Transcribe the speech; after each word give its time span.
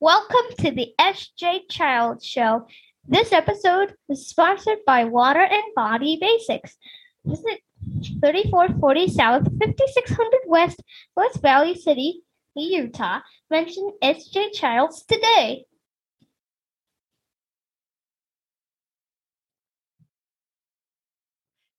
Welcome 0.00 0.54
to 0.60 0.70
the 0.70 0.94
SJ 1.00 1.62
Childs 1.68 2.24
Show. 2.24 2.68
This 3.08 3.32
episode 3.32 3.96
is 4.08 4.28
sponsored 4.28 4.78
by 4.86 5.06
Water 5.06 5.40
and 5.42 5.74
Body 5.74 6.16
Basics. 6.20 6.76
Visit 7.24 7.58
3440 8.20 9.08
South, 9.08 9.42
5600 9.58 10.40
West, 10.46 10.80
West 11.16 11.42
Valley 11.42 11.74
City, 11.74 12.22
Utah. 12.54 13.22
Mention 13.50 13.90
SJ 14.00 14.52
Childs 14.52 15.04
today. 15.04 15.64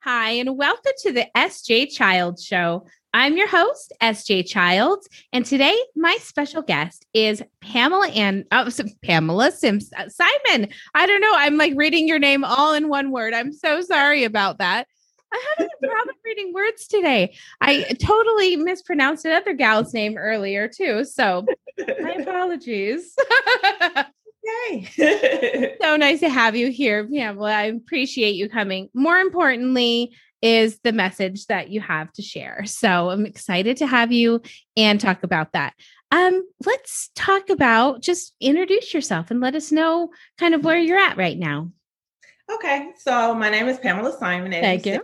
Hi, 0.02 0.29
and 0.31 0.57
welcome 0.57 0.93
to 1.00 1.11
the 1.11 1.27
SJ 1.36 1.91
Childs 1.93 2.41
Show. 2.41 2.86
I'm 3.13 3.36
your 3.36 3.49
host, 3.49 3.91
SJ 4.02 4.48
Childs, 4.48 5.09
and 5.34 5.45
today 5.45 5.77
my 5.94 6.17
special 6.21 6.62
guest 6.62 7.05
is 7.13 7.44
Pamela 7.59 8.07
and 8.07 8.45
oh, 8.54 8.70
Pamela 9.04 9.52
Sims 9.52 9.91
uh, 9.98 10.07
Simon. 10.07 10.70
I 10.95 11.05
don't 11.05 11.20
know. 11.20 11.34
I'm 11.34 11.57
like 11.57 11.73
reading 11.76 12.07
your 12.07 12.17
name 12.17 12.45
all 12.45 12.73
in 12.73 12.88
one 12.88 13.12
word. 13.12 13.34
I'm 13.34 13.52
so 13.52 13.81
sorry 13.81 14.23
about 14.23 14.59
that. 14.59 14.88
I'm 15.34 15.40
having 15.57 15.70
a 15.84 15.88
problem 15.88 16.16
reading 16.26 16.54
words 16.54 16.88
today. 16.88 17.35
I 17.59 17.84
totally 18.02 18.55
mispronounced 18.55 19.26
another 19.26 19.54
gal's 19.54 19.93
name 19.93 20.18
earlier 20.18 20.70
too. 20.70 21.04
So 21.04 21.45
my 21.77 22.13
apologies. 22.20 23.18
Okay. 24.49 25.76
so 25.81 25.95
nice 25.95 26.20
to 26.21 26.30
have 26.30 26.55
you 26.55 26.71
here, 26.71 27.07
Pamela. 27.07 27.52
I 27.52 27.63
appreciate 27.63 28.35
you 28.35 28.49
coming. 28.49 28.90
More 28.94 29.17
importantly, 29.17 30.16
is 30.41 30.80
the 30.84 30.94
message 30.94 31.48
that 31.48 31.70
you 31.70 31.81
have 31.81 32.12
to 32.13 32.21
share. 32.21 32.63
So 32.66 33.09
I'm 33.09 33.26
excited 33.26 33.77
to 33.77 33.88
have 33.88 34.12
you 34.12 34.41
and 34.77 34.99
talk 34.99 35.23
about 35.23 35.54
that. 35.54 35.74
Um, 36.12 36.43
let's 36.65 37.12
talk 37.15 37.49
about 37.49 38.01
just 38.01 38.34
introduce 38.40 38.93
yourself 38.93 39.32
and 39.32 39.41
let 39.41 39.55
us 39.55 39.71
know 39.71 40.09
kind 40.37 40.54
of 40.55 40.63
where 40.63 40.77
you're 40.79 40.98
at 40.98 41.18
right 41.18 41.37
now. 41.37 41.71
Okay, 42.52 42.90
so 42.98 43.35
my 43.35 43.49
name 43.49 43.68
is 43.68 43.77
Pamela 43.77 44.18
Simon. 44.18 44.52
Thank 44.52 44.87
you. 44.87 44.96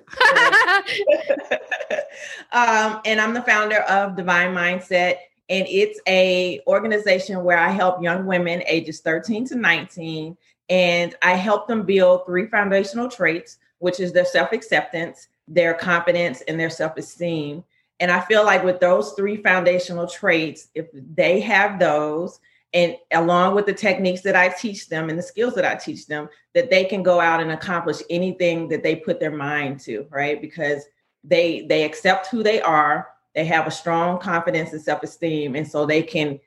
um, 2.52 3.02
and 3.06 3.22
I'm 3.22 3.36
the 3.36 3.44
founder 3.46 3.82
of 3.82 4.16
Divine 4.16 4.56
Mindset, 4.56 5.18
and 5.50 5.68
it's 5.68 6.00
a 6.08 6.60
organization 6.68 7.44
where 7.44 7.58
I 7.58 7.70
help 7.70 8.02
young 8.02 8.26
women 8.26 8.64
ages 8.68 9.02
13 9.02 9.46
to 9.48 9.56
19, 9.56 10.36
and 10.70 11.16
I 11.22 11.36
help 11.36 11.68
them 11.68 11.84
build 11.84 12.26
three 12.26 12.48
foundational 12.48 13.10
traits, 13.10 13.60
which 13.80 14.00
is 14.00 14.12
their 14.12 14.26
self 14.26 14.52
acceptance, 14.54 15.28
their 15.48 15.74
confidence, 15.74 16.42
and 16.48 16.60
their 16.60 16.70
self 16.70 16.98
esteem. 16.98 17.64
And 18.00 18.12
I 18.12 18.20
feel 18.22 18.44
like 18.44 18.64
with 18.64 18.80
those 18.80 19.14
three 19.14 19.38
foundational 19.38 20.08
traits, 20.08 20.70
if 20.74 20.88
they 20.94 21.40
have 21.42 21.80
those, 21.80 22.40
and 22.74 22.98
along 23.12 23.56
with 23.56 23.68
the 23.68 23.74
techniques 23.74 24.22
that 24.22 24.36
I 24.36 24.50
teach 24.50 24.90
them 24.90 25.10
and 25.10 25.18
the 25.18 25.24
skills 25.24 25.56
that 25.56 25.64
I 25.64 25.76
teach 25.76 26.08
them, 26.08 26.28
that 26.54 26.70
they 26.70 26.84
can 26.84 27.04
go 27.04 27.22
out 27.22 27.40
and 27.40 27.52
accomplish 27.52 28.02
anything 28.10 28.68
that 28.70 28.84
they 28.84 28.98
put 28.98 29.20
their 29.20 29.32
mind 29.32 29.80
to, 29.82 30.08
right? 30.10 30.42
Because 30.42 30.84
they 31.24 31.62
they 31.68 31.84
accept 31.84 32.28
who 32.28 32.44
they 32.44 32.62
are, 32.62 33.08
they 33.36 33.46
have 33.46 33.68
a 33.68 33.72
strong 33.72 34.20
confidence 34.20 34.72
and 34.72 34.82
self-esteem, 34.82 35.56
and 35.56 35.68
so 35.68 35.86
they 35.86 36.02
can 36.02 36.40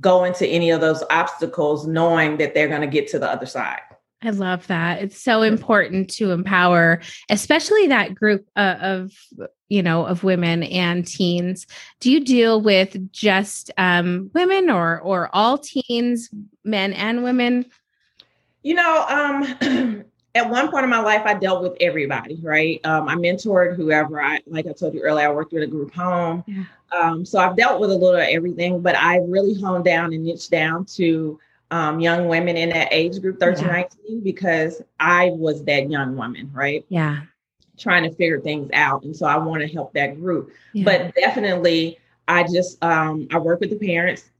go 0.00 0.24
into 0.24 0.46
any 0.46 0.70
of 0.70 0.80
those 0.80 1.02
obstacles 1.10 1.86
knowing 1.86 2.38
that 2.38 2.54
they're 2.54 2.68
going 2.68 2.80
to 2.80 2.86
get 2.86 3.08
to 3.08 3.18
the 3.18 3.28
other 3.28 3.46
side. 3.46 3.80
I 4.22 4.30
love 4.30 4.66
that. 4.66 5.02
It's 5.02 5.20
so 5.20 5.42
important 5.42 6.10
to 6.14 6.30
empower, 6.30 7.00
especially 7.30 7.86
that 7.86 8.14
group 8.14 8.46
uh, 8.54 8.76
of, 8.80 9.12
you 9.68 9.82
know, 9.82 10.04
of 10.04 10.24
women 10.24 10.62
and 10.64 11.06
teens. 11.06 11.66
Do 12.00 12.10
you 12.10 12.20
deal 12.20 12.60
with 12.60 13.12
just 13.12 13.70
um, 13.78 14.30
women 14.34 14.68
or 14.68 15.00
or 15.00 15.30
all 15.32 15.56
teens, 15.56 16.28
men 16.64 16.92
and 16.92 17.24
women? 17.24 17.64
You 18.62 18.74
know, 18.74 19.06
um, 19.08 20.04
at 20.34 20.48
one 20.48 20.70
point 20.70 20.84
in 20.84 20.90
my 20.90 21.00
life, 21.00 21.22
I 21.24 21.34
dealt 21.34 21.62
with 21.62 21.76
everybody. 21.80 22.38
Right, 22.42 22.84
um, 22.84 23.08
I 23.08 23.14
mentored 23.14 23.76
whoever. 23.76 24.22
I 24.22 24.40
like 24.46 24.66
I 24.66 24.72
told 24.72 24.94
you 24.94 25.00
earlier, 25.02 25.28
I 25.28 25.32
worked 25.32 25.52
with 25.52 25.62
a 25.62 25.66
group 25.66 25.94
home. 25.94 26.44
Yeah. 26.46 26.64
Um, 26.92 27.24
so 27.24 27.38
I've 27.38 27.56
dealt 27.56 27.80
with 27.80 27.90
a 27.90 27.94
little 27.94 28.20
of 28.20 28.28
everything, 28.28 28.80
but 28.80 28.96
I 28.96 29.18
really 29.18 29.60
honed 29.60 29.84
down 29.84 30.12
and 30.12 30.24
niched 30.24 30.50
down 30.50 30.84
to 30.86 31.38
um, 31.70 32.00
young 32.00 32.26
women 32.28 32.56
in 32.56 32.70
that 32.70 32.88
age 32.90 33.20
group, 33.20 33.38
13, 33.38 33.64
yeah. 33.64 33.72
19, 33.72 34.20
because 34.20 34.82
I 34.98 35.30
was 35.30 35.64
that 35.64 35.90
young 35.90 36.16
woman, 36.16 36.50
right? 36.52 36.84
Yeah. 36.88 37.20
Trying 37.78 38.02
to 38.04 38.10
figure 38.10 38.40
things 38.40 38.70
out. 38.72 39.04
And 39.04 39.16
so 39.16 39.26
I 39.26 39.36
want 39.38 39.62
to 39.62 39.68
help 39.68 39.92
that 39.94 40.20
group. 40.20 40.52
Yeah. 40.72 40.84
But 40.84 41.14
definitely, 41.14 41.98
I 42.28 42.42
just, 42.42 42.82
um, 42.82 43.28
I 43.30 43.38
work 43.38 43.60
with 43.60 43.70
the 43.70 43.86
parents 43.86 44.30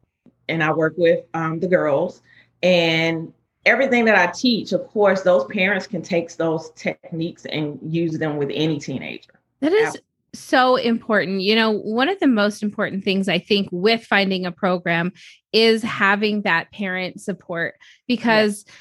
and 0.48 0.62
I 0.62 0.72
work 0.72 0.94
with 0.96 1.24
um, 1.34 1.60
the 1.60 1.68
girls. 1.68 2.22
And 2.62 3.32
everything 3.66 4.04
that 4.06 4.16
I 4.16 4.31
teach, 4.32 4.72
of 4.72 4.87
course, 4.88 5.22
those 5.22 5.44
parents 5.47 5.87
can 5.87 6.03
take 6.03 6.34
those 6.37 6.71
techniques 6.71 7.47
and 7.47 7.78
use 7.82 8.19
them 8.19 8.37
with 8.37 8.50
any 8.53 8.78
teenager. 8.78 9.32
That 9.60 9.72
is 9.72 9.98
so 10.32 10.76
important. 10.76 11.43
You 11.43 11.56
know, 11.56 11.70
one 11.70 12.09
of 12.09 12.19
the 12.20 12.26
most 12.26 12.62
important 12.62 13.04
things 13.04 13.28
I 13.28 13.38
think 13.38 13.69
with 13.72 14.04
finding 14.04 14.47
a 14.47 14.53
program 14.53 15.12
is 15.53 15.82
having 15.82 16.43
that 16.43 16.70
parent 16.72 17.20
support 17.20 17.75
because. 18.06 18.65
Yeah 18.66 18.75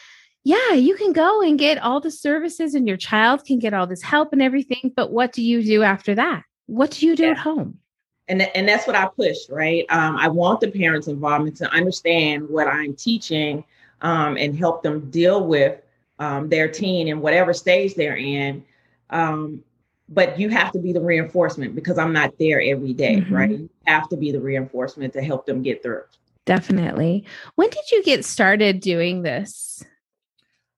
yeah, 0.44 0.74
you 0.74 0.96
can 0.96 1.14
go 1.14 1.42
and 1.42 1.60
get 1.60 1.78
all 1.78 2.00
the 2.00 2.12
services 2.12 2.74
and 2.74 2.88
your 2.88 2.98
child 2.98 3.46
can 3.46 3.60
get 3.60 3.74
all 3.74 3.86
this 3.86 4.02
help 4.02 4.32
and 4.32 4.42
everything. 4.42 4.92
But 4.96 5.12
what 5.12 5.34
do 5.34 5.44
you 5.44 5.62
do 5.62 5.84
after 5.84 6.16
that? 6.16 6.44
What 6.66 6.92
do 6.92 7.06
you 7.06 7.16
do 7.16 7.26
yeah. 7.26 7.32
at 7.32 7.38
home? 7.38 7.80
And, 8.28 8.42
and 8.42 8.68
that's 8.68 8.88
what 8.88 8.96
I 8.96 9.08
push, 9.08 9.38
right? 9.50 9.86
Um, 9.90 10.16
I 10.18 10.28
want 10.28 10.62
the 10.62 10.72
parents' 10.72 11.08
involvement 11.08 11.58
to 11.58 11.70
understand 11.72 12.48
what 12.48 12.68
I'm 12.68 12.96
teaching 12.96 13.64
um, 14.02 14.38
and 14.38 14.58
help 14.58 14.84
them 14.84 15.10
deal 15.10 15.46
with 15.46 15.82
um, 16.20 16.50
their 16.50 16.68
teen 16.68 17.08
in 17.08 17.22
whatever 17.22 17.54
stage 17.54 17.96
they're 17.96 18.18
in. 18.18 18.64
Um, 19.10 19.64
but 20.10 20.40
you 20.40 20.50
have 20.50 20.72
to 20.72 20.80
be 20.80 20.92
the 20.92 21.02
reinforcement 21.02 21.76
because 21.76 21.98
I'm 21.98 22.14
not 22.14 22.38
there 22.40 22.62
every 22.62 22.94
day, 22.94 23.18
mm-hmm. 23.18 23.34
right? 23.34 23.52
You 23.52 23.70
have 23.86 24.10
to 24.10 24.18
be 24.18 24.32
the 24.32 24.40
reinforcement 24.40 25.14
to 25.14 25.22
help 25.22 25.46
them 25.46 25.62
get 25.62 25.84
through. 25.84 26.04
Definitely. 26.46 27.26
When 27.56 27.70
did 27.70 27.92
you 27.92 28.04
get 28.04 28.26
started 28.26 28.80
doing 28.80 29.22
this? 29.22 29.84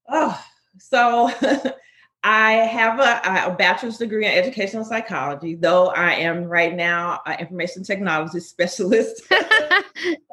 Oh, 0.09 0.37
so 0.77 1.31
I 2.23 2.51
have 2.51 2.99
a, 2.99 3.51
a, 3.51 3.55
bachelor's 3.55 3.97
degree 3.97 4.25
in 4.25 4.31
educational 4.31 4.83
psychology, 4.83 5.55
though 5.55 5.87
I 5.87 6.13
am 6.13 6.43
right 6.43 6.75
now 6.75 7.21
an 7.25 7.39
information 7.39 7.83
technology 7.83 8.39
specialist. 8.41 9.23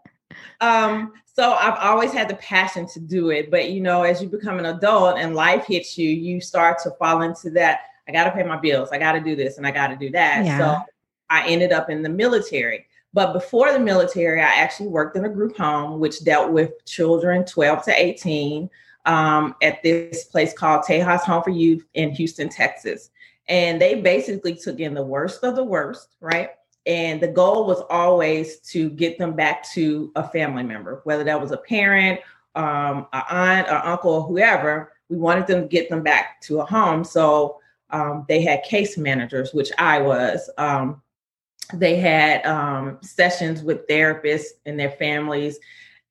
um, 0.61 1.13
so 1.27 1.53
I've 1.53 1.79
always 1.79 2.13
had 2.13 2.29
the 2.29 2.35
passion 2.37 2.87
to 2.89 3.01
do 3.01 3.31
it. 3.31 3.51
But, 3.51 3.71
you 3.71 3.81
know, 3.81 4.03
as 4.03 4.21
you 4.21 4.29
become 4.29 4.59
an 4.59 4.67
adult 4.67 5.19
and 5.19 5.35
life 5.35 5.67
hits 5.67 5.97
you, 5.97 6.11
you 6.11 6.41
start 6.41 6.79
to 6.83 6.91
fall 6.93 7.23
into 7.23 7.51
that 7.51 7.83
I 8.09 8.13
got 8.13 8.25
to 8.25 8.31
pay 8.31 8.43
my 8.43 8.57
bills. 8.57 8.89
I 8.91 8.99
got 8.99 9.13
to 9.13 9.21
do 9.21 9.37
this 9.37 9.59
and 9.59 9.67
I 9.67 9.71
got 9.71 9.89
to 9.89 9.97
do 9.97 10.11
that. 10.11 10.45
Yeah. 10.45 10.59
So 10.59 10.83
I 11.29 11.47
ended 11.47 11.73
up 11.73 11.91
in 11.91 12.03
the 12.03 12.09
military. 12.09 12.87
But 13.13 13.33
before 13.33 13.73
the 13.73 13.79
military, 13.79 14.41
I 14.41 14.47
actually 14.47 14.89
worked 14.89 15.17
in 15.17 15.25
a 15.25 15.29
group 15.29 15.57
home, 15.57 16.01
which 16.01 16.25
dealt 16.25 16.53
with 16.53 16.85
children 16.87 17.45
12 17.45 17.85
to 17.85 18.03
18 18.03 18.69
um, 19.07 19.55
at 19.63 19.83
this 19.83 20.25
place 20.25 20.53
called 20.53 20.85
Tejas 20.85 21.21
Home 21.21 21.43
for 21.43 21.51
Youth 21.51 21.85
in 21.95 22.11
Houston, 22.13 22.49
Texas. 22.49 23.11
And 23.49 23.81
they 23.81 24.01
basically 24.01 24.55
took 24.55 24.81
in 24.81 24.95
the 24.95 25.03
worst 25.03 25.43
of 25.43 25.57
the 25.57 25.65
worst, 25.65 26.17
right? 26.21 26.51
And 26.89 27.21
the 27.21 27.29
goal 27.29 27.67
was 27.67 27.83
always 27.91 28.61
to 28.71 28.89
get 28.89 29.19
them 29.19 29.35
back 29.37 29.63
to 29.75 30.11
a 30.17 30.27
family 30.27 30.63
member, 30.63 31.03
whether 31.05 31.23
that 31.23 31.41
was 31.41 31.53
a 31.53 31.59
parent, 31.59 32.19
um, 32.55 33.07
an 33.13 33.23
aunt, 33.29 33.69
or 33.69 33.87
uncle, 33.87 34.11
or 34.11 34.23
whoever. 34.23 34.95
We 35.11 35.19
wanted 35.19 35.47
them 35.47 35.63
to 35.63 35.69
get 35.69 35.91
them 35.91 36.03
back 36.03 36.41
to 36.43 36.61
a 36.61 36.65
home. 36.65 37.05
So 37.05 37.61
um, 37.91 38.25
they 38.27 38.43
had 38.43 38.63
case 38.63 38.97
managers, 38.97 39.53
which 39.53 39.71
I 39.79 40.01
was. 40.01 40.51
Um, 40.57 41.03
they 41.75 41.97
had 41.97 42.45
um, 42.47 42.99
sessions 43.03 43.63
with 43.63 43.87
therapists 43.87 44.47
and 44.65 44.81
their 44.81 44.93
families. 44.93 45.59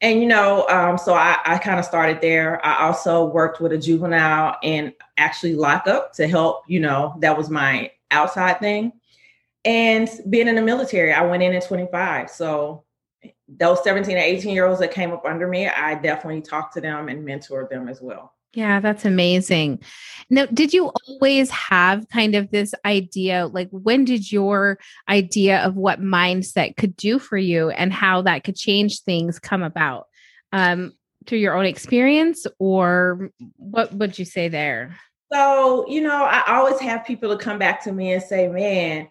And, 0.01 0.21
you 0.21 0.27
know, 0.27 0.67
um, 0.67 0.99
so 0.99 1.15
I, 1.15 1.37
I 1.43 1.57
kind 1.57 1.79
of 1.79 1.85
started 1.85 2.21
there. 2.21 2.63
I 2.63 2.85
also 2.85 3.25
worked 3.25 3.59
with 3.59 3.71
a 3.71 3.77
juvenile 3.79 4.57
and 4.61 4.93
actually 5.17 5.55
lockup 5.55 6.13
to 6.13 6.27
help, 6.27 6.65
you 6.67 6.79
know, 6.79 7.15
that 7.19 7.35
was 7.35 7.49
my 7.49 7.91
outside 8.11 8.59
thing. 8.59 8.93
And 9.67 10.09
being 10.29 10.47
in 10.47 10.55
the 10.55 10.61
military, 10.61 11.11
I 11.11 11.23
went 11.23 11.43
in 11.43 11.53
at 11.53 11.67
25. 11.67 12.29
So 12.29 12.85
those 13.49 13.83
17 13.83 14.15
and 14.15 14.23
18 14.23 14.55
year 14.55 14.65
olds 14.65 14.79
that 14.79 14.91
came 14.91 15.11
up 15.11 15.25
under 15.25 15.45
me, 15.45 15.67
I 15.67 15.95
definitely 15.95 16.41
talked 16.41 16.73
to 16.75 16.81
them 16.81 17.09
and 17.09 17.27
mentored 17.27 17.69
them 17.69 17.89
as 17.89 18.01
well. 18.01 18.33
Yeah, 18.53 18.79
that's 18.79 19.03
amazing. 19.03 19.81
Now, 20.29 20.45
did 20.45 20.73
you 20.73 20.93
always 21.05 21.49
have 21.49 22.07
kind 22.07 22.33
of 22.33 22.49
this 22.49 22.73
idea? 22.85 23.47
Like, 23.47 23.67
when 23.71 24.05
did 24.05 24.31
your 24.31 24.79
idea 25.09 25.59
of 25.59 25.75
what 25.75 26.01
mindset 26.01 26.77
could 26.77 26.95
do 26.95 27.19
for 27.19 27.37
you 27.37 27.69
and 27.69 27.91
how 27.91 28.21
that 28.21 28.45
could 28.45 28.55
change 28.55 29.01
things 29.01 29.37
come 29.37 29.63
about? 29.63 30.07
Um, 30.53 30.93
through 31.25 31.39
your 31.39 31.57
own 31.57 31.65
experience, 31.65 32.47
or 32.57 33.31
what 33.57 33.93
would 33.93 34.17
you 34.17 34.23
say 34.23 34.47
there? 34.47 34.95
So, 35.31 35.85
you 35.89 35.99
know, 35.99 36.23
I 36.23 36.55
always 36.55 36.79
have 36.79 37.05
people 37.05 37.37
to 37.37 37.43
come 37.43 37.59
back 37.59 37.83
to 37.83 37.91
me 37.91 38.13
and 38.13 38.23
say, 38.23 38.47
man, 38.47 39.09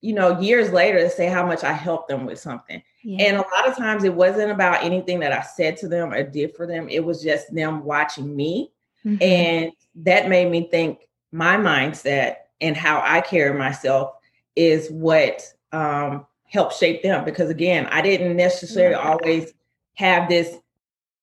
you 0.00 0.14
know, 0.14 0.40
years 0.40 0.72
later 0.72 0.98
to 0.98 1.10
say 1.10 1.26
how 1.26 1.46
much 1.46 1.62
I 1.62 1.72
helped 1.72 2.08
them 2.08 2.24
with 2.24 2.38
something. 2.38 2.82
Yeah. 3.02 3.24
And 3.24 3.36
a 3.36 3.40
lot 3.40 3.68
of 3.68 3.76
times 3.76 4.04
it 4.04 4.14
wasn't 4.14 4.50
about 4.50 4.82
anything 4.82 5.20
that 5.20 5.32
I 5.32 5.42
said 5.42 5.76
to 5.78 5.88
them 5.88 6.12
or 6.12 6.22
did 6.22 6.54
for 6.54 6.66
them. 6.66 6.88
It 6.88 7.04
was 7.04 7.22
just 7.22 7.54
them 7.54 7.84
watching 7.84 8.34
me. 8.34 8.72
Mm-hmm. 9.04 9.22
And 9.22 9.72
that 9.96 10.28
made 10.28 10.50
me 10.50 10.68
think 10.70 11.00
my 11.32 11.56
mindset 11.56 12.36
and 12.60 12.76
how 12.76 13.02
I 13.04 13.20
carry 13.20 13.58
myself 13.58 14.12
is 14.56 14.88
what 14.90 15.42
um, 15.72 16.26
helped 16.44 16.74
shape 16.74 17.02
them. 17.02 17.24
Because 17.24 17.50
again, 17.50 17.86
I 17.86 18.00
didn't 18.02 18.36
necessarily 18.36 18.96
mm-hmm. 18.96 19.08
always 19.08 19.52
have 19.94 20.28
this, 20.28 20.56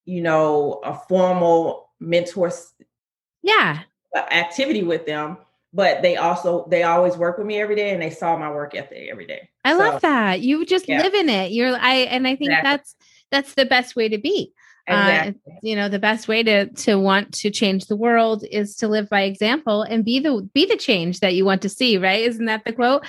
you 0.06 0.22
know, 0.22 0.82
a 0.84 0.94
formal 1.08 1.90
mentor 2.00 2.52
yeah 3.42 3.80
activity 4.32 4.84
with 4.84 5.06
them 5.06 5.38
but 5.78 6.02
they 6.02 6.18
also 6.18 6.68
they 6.70 6.82
always 6.82 7.16
work 7.16 7.38
with 7.38 7.46
me 7.46 7.62
every 7.62 7.76
day 7.76 7.92
and 7.92 8.02
they 8.02 8.10
saw 8.10 8.36
my 8.36 8.52
work 8.52 8.76
ethic 8.76 9.08
every 9.10 9.28
day 9.28 9.48
i 9.64 9.72
so, 9.72 9.78
love 9.78 10.02
that 10.02 10.42
you 10.42 10.66
just 10.66 10.90
yeah. 10.90 11.02
live 11.02 11.14
in 11.14 11.30
it 11.30 11.52
you're 11.52 11.78
i 11.78 11.94
and 12.10 12.28
i 12.28 12.36
think 12.36 12.50
exactly. 12.50 12.70
that's 12.70 12.96
that's 13.32 13.54
the 13.54 13.66
best 13.66 13.96
way 13.96 14.10
to 14.10 14.18
be 14.18 14.52
uh, 14.90 14.94
exactly. 14.94 15.54
uh, 15.54 15.60
you 15.62 15.76
know 15.76 15.88
the 15.88 16.00
best 16.00 16.28
way 16.28 16.42
to 16.42 16.66
to 16.70 16.96
want 16.96 17.32
to 17.32 17.52
change 17.52 17.86
the 17.86 17.96
world 17.96 18.44
is 18.52 18.76
to 18.76 18.88
live 18.88 19.08
by 19.08 19.22
example 19.22 19.84
and 19.84 20.04
be 20.04 20.20
the 20.20 20.50
be 20.54 20.66
the 20.66 20.78
change 20.78 21.20
that 21.20 21.36
you 21.36 21.46
want 21.46 21.62
to 21.62 21.70
see 21.70 21.98
right 21.98 22.24
isn't 22.24 22.46
that 22.46 22.64
the 22.66 22.74
quote 22.74 23.06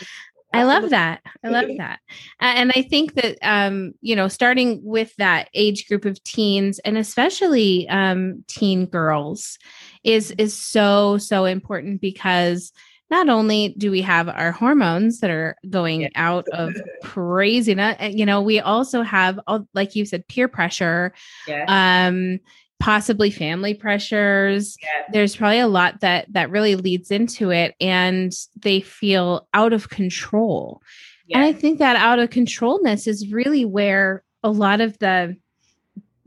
I 0.52 0.62
love 0.62 0.90
that. 0.90 1.20
I 1.44 1.48
love 1.48 1.68
that. 1.78 2.00
And 2.40 2.72
I 2.74 2.82
think 2.82 3.14
that, 3.14 3.38
um, 3.42 3.92
you 4.00 4.16
know, 4.16 4.28
starting 4.28 4.80
with 4.82 5.14
that 5.16 5.48
age 5.54 5.86
group 5.88 6.04
of 6.04 6.22
teens 6.24 6.78
and 6.80 6.96
especially 6.96 7.88
um, 7.88 8.44
teen 8.48 8.86
girls 8.86 9.58
is, 10.04 10.30
is 10.32 10.54
so, 10.54 11.18
so 11.18 11.44
important 11.44 12.00
because 12.00 12.72
not 13.10 13.28
only 13.28 13.74
do 13.78 13.90
we 13.90 14.02
have 14.02 14.28
our 14.28 14.52
hormones 14.52 15.20
that 15.20 15.30
are 15.30 15.56
going 15.68 16.02
yeah. 16.02 16.08
out 16.14 16.46
of 16.52 16.74
craziness, 17.02 17.96
eh, 17.98 18.08
you 18.08 18.26
know, 18.26 18.42
we 18.42 18.60
also 18.60 19.02
have, 19.02 19.40
all, 19.46 19.66
like 19.74 19.94
you 19.94 20.04
said, 20.04 20.26
peer 20.28 20.48
pressure. 20.48 21.14
Yeah. 21.46 21.64
Um, 21.68 22.40
possibly 22.80 23.30
family 23.30 23.74
pressures 23.74 24.76
yes. 24.80 25.10
there's 25.12 25.36
probably 25.36 25.58
a 25.58 25.66
lot 25.66 26.00
that 26.00 26.32
that 26.32 26.50
really 26.50 26.76
leads 26.76 27.10
into 27.10 27.50
it 27.50 27.74
and 27.80 28.32
they 28.56 28.80
feel 28.80 29.48
out 29.52 29.72
of 29.72 29.90
control 29.90 30.80
yes. 31.26 31.36
and 31.36 31.44
i 31.44 31.52
think 31.52 31.78
that 31.78 31.96
out 31.96 32.20
of 32.20 32.30
controlness 32.30 33.06
is 33.06 33.32
really 33.32 33.64
where 33.64 34.22
a 34.44 34.50
lot 34.50 34.80
of 34.80 34.96
the 34.98 35.36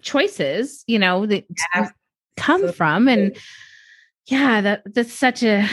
choices 0.01 0.83
you 0.87 0.99
know 0.99 1.25
that 1.25 1.45
yes. 1.73 1.91
come 2.35 2.71
from 2.73 3.07
and 3.07 3.37
yeah 4.25 4.59
that 4.59 4.81
that's 4.93 5.13
such 5.13 5.43
a 5.43 5.65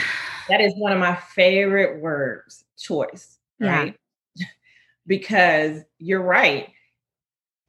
that 0.47 0.61
is 0.61 0.73
one 0.77 0.93
of 0.93 0.99
my 0.99 1.15
favorite 1.15 2.01
words 2.01 2.63
choice 2.77 3.37
right 3.59 3.95
yeah. 4.35 4.45
because 5.07 5.81
you're 5.97 6.21
right 6.21 6.69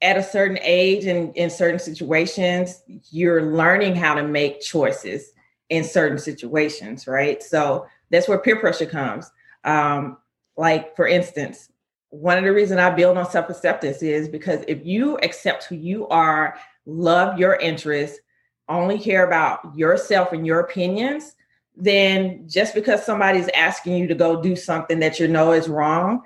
at 0.01 0.17
a 0.17 0.23
certain 0.23 0.57
age 0.61 1.05
and 1.05 1.35
in 1.35 1.49
certain 1.49 1.79
situations, 1.79 2.81
you're 3.11 3.43
learning 3.53 3.95
how 3.95 4.15
to 4.15 4.23
make 4.23 4.59
choices 4.59 5.31
in 5.69 5.83
certain 5.83 6.17
situations, 6.17 7.07
right? 7.07 7.41
So 7.43 7.85
that's 8.09 8.27
where 8.27 8.39
peer 8.39 8.59
pressure 8.59 8.87
comes. 8.87 9.31
Um, 9.63 10.17
like, 10.57 10.95
for 10.95 11.07
instance, 11.07 11.69
one 12.09 12.37
of 12.37 12.43
the 12.43 12.51
reasons 12.51 12.79
I 12.79 12.89
build 12.89 13.17
on 13.17 13.29
self 13.29 13.49
acceptance 13.49 14.01
is 14.01 14.27
because 14.27 14.63
if 14.67 14.85
you 14.85 15.17
accept 15.19 15.65
who 15.65 15.75
you 15.75 16.07
are, 16.07 16.57
love 16.85 17.39
your 17.39 17.55
interests, 17.55 18.19
only 18.67 18.99
care 18.99 19.25
about 19.25 19.59
yourself 19.77 20.33
and 20.33 20.45
your 20.45 20.59
opinions, 20.59 21.35
then 21.75 22.43
just 22.49 22.73
because 22.73 23.05
somebody's 23.05 23.49
asking 23.49 23.95
you 23.97 24.07
to 24.07 24.15
go 24.15 24.41
do 24.41 24.55
something 24.55 24.99
that 24.99 25.19
you 25.19 25.27
know 25.27 25.51
is 25.53 25.69
wrong, 25.69 26.21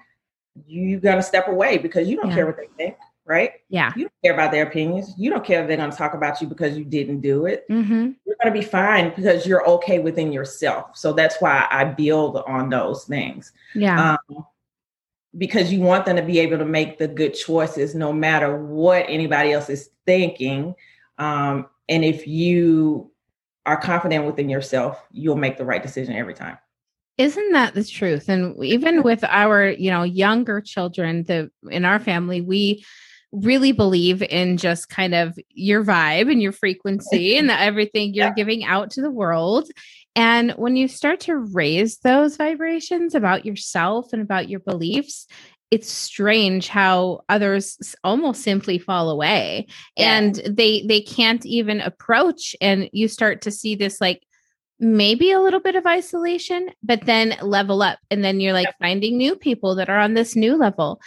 you're 0.66 1.00
going 1.00 1.18
to 1.18 1.24
step 1.24 1.48
away 1.50 1.78
because 1.78 2.08
you 2.08 2.16
don't 2.16 2.30
yeah. 2.30 2.36
care 2.36 2.46
what 2.46 2.58
they 2.58 2.70
think 2.78 2.96
right? 3.26 3.52
Yeah. 3.70 3.92
You 3.96 4.04
don't 4.04 4.14
care 4.24 4.34
about 4.34 4.52
their 4.52 4.66
opinions. 4.66 5.14
You 5.18 5.30
don't 5.30 5.44
care 5.44 5.62
if 5.62 5.68
they're 5.68 5.78
going 5.78 5.92
to 5.92 5.98
talk 5.98 6.14
about 6.14 6.42
you 6.42 6.48
because 6.48 6.78
you 6.78 6.86
didn't 6.86 7.22
do 7.22 7.46
it. 7.46 7.68
Mm-hmm. 7.70 8.12
You're 8.26 8.36
going 8.42 8.54
to 8.54 8.60
be 8.60 8.62
fine 8.62 9.14
because 9.16 9.48
you're 9.48 9.68
okay 9.68 10.00
within 10.00 10.32
yourself. 10.32 10.96
So 10.96 11.14
that's 11.14 11.38
why 11.40 11.68
I 11.72 11.86
build 11.86 12.38
on 12.38 12.70
those 12.70 13.06
things. 13.06 13.52
Yeah. 13.74 14.18
Um, 14.30 14.46
because 15.38 15.72
you 15.74 15.82
want 15.82 16.06
them 16.06 16.16
to 16.16 16.22
be 16.22 16.40
able 16.40 16.58
to 16.60 16.66
make 16.66 16.98
the 16.98 17.08
good 17.08 17.34
choices 17.34 17.94
no 17.94 18.14
matter 18.14 18.64
what 18.64 19.06
anybody 19.10 19.52
else 19.52 19.70
is 19.70 19.90
thinking. 20.06 20.76
Um, 21.18 21.68
and 21.90 22.06
if 22.06 22.28
you 22.28 23.12
are 23.66 23.78
confident 23.78 24.26
within 24.26 24.50
yourself, 24.50 25.04
you'll 25.12 25.36
make 25.36 25.58
the 25.58 25.66
right 25.66 25.82
decision 25.82 26.16
every 26.16 26.36
time. 26.36 26.58
Isn't 27.18 27.54
that 27.54 27.74
the 27.74 27.84
truth? 27.84 28.30
And 28.30 28.62
even 28.64 29.02
with 29.02 29.24
our, 29.24 29.70
you 29.70 29.90
know, 29.90 30.04
younger 30.04 30.60
children, 30.62 31.24
the 31.24 31.50
in 31.70 31.86
our 31.86 32.00
family, 32.00 32.42
we 32.42 32.86
really 33.44 33.72
believe 33.72 34.22
in 34.22 34.58
just 34.58 34.90
kind 34.90 35.14
of 35.14 35.38
your 35.50 35.84
vibe 35.84 36.32
and 36.32 36.42
your 36.42 36.52
frequency 36.52 37.38
and 37.38 37.50
everything 37.52 38.14
you're 38.14 38.28
yeah. 38.28 38.34
giving 38.34 38.64
out 38.64 38.92
to 38.92 39.02
the 39.02 39.12
world. 39.12 39.70
And 40.16 40.52
when 40.52 40.76
you 40.76 40.88
start 40.88 41.20
to 41.22 41.38
raise 41.38 41.98
those 42.00 42.38
vibrations 42.38 43.16
about 43.16 43.46
yourself 43.46 44.14
and 44.14 44.22
about 44.22 44.50
your 44.50 44.62
beliefs, 44.62 45.28
it's 45.72 45.92
strange 45.92 46.68
how 46.68 47.22
others 47.28 47.96
almost 48.04 48.44
simply 48.44 48.78
fall 48.78 49.10
away 49.10 49.66
yeah. 49.98 50.18
and 50.18 50.36
they 50.48 50.86
they 50.88 51.02
can't 51.02 51.46
even 51.46 51.82
approach 51.82 52.56
and 52.62 52.88
you 52.94 53.08
start 53.08 53.42
to 53.42 53.52
see 53.52 53.76
this 53.76 54.00
like 54.00 54.22
maybe 54.80 55.32
a 55.32 55.40
little 55.40 55.60
bit 55.60 55.76
of 55.76 55.86
isolation, 55.86 56.70
but 56.84 57.06
then 57.06 57.36
level 57.42 57.82
up. 57.82 58.00
And 58.12 58.24
then 58.24 58.40
you're 58.40 58.54
like 58.54 58.74
finding 58.80 59.18
new 59.18 59.36
people 59.36 59.76
that 59.76 59.90
are 59.90 60.00
on 60.00 60.14
this 60.14 60.36
new 60.36 60.56
level. 60.56 61.00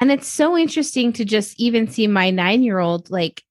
And 0.00 0.12
it's 0.12 0.28
so 0.28 0.56
interesting 0.56 1.12
to 1.14 1.24
just 1.24 1.58
even 1.58 1.88
see 1.88 2.06
my 2.06 2.30
nine 2.30 2.62
year 2.62 2.78
old 2.78 3.10
like 3.10 3.42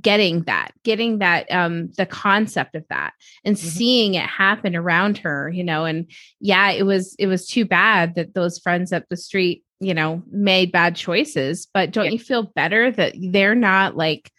getting 0.00 0.42
that, 0.42 0.72
getting 0.84 1.18
that, 1.18 1.50
um, 1.50 1.90
the 1.96 2.06
concept 2.06 2.74
of 2.74 2.84
that 2.90 3.14
and 3.44 3.56
mm-hmm. 3.56 3.68
seeing 3.68 4.14
it 4.14 4.26
happen 4.26 4.76
around 4.76 5.18
her, 5.18 5.48
you 5.48 5.64
know. 5.64 5.84
And 5.84 6.10
yeah, 6.40 6.70
it 6.70 6.84
was, 6.84 7.16
it 7.18 7.26
was 7.26 7.48
too 7.48 7.64
bad 7.64 8.14
that 8.14 8.34
those 8.34 8.58
friends 8.58 8.92
up 8.92 9.04
the 9.08 9.16
street, 9.16 9.64
you 9.80 9.94
know, 9.94 10.22
made 10.30 10.70
bad 10.70 10.94
choices. 10.94 11.66
But 11.72 11.90
don't 11.90 12.06
yeah. 12.06 12.10
you 12.12 12.18
feel 12.18 12.44
better 12.44 12.90
that 12.92 13.14
they're 13.18 13.54
not 13.54 13.96
like, 13.96 14.30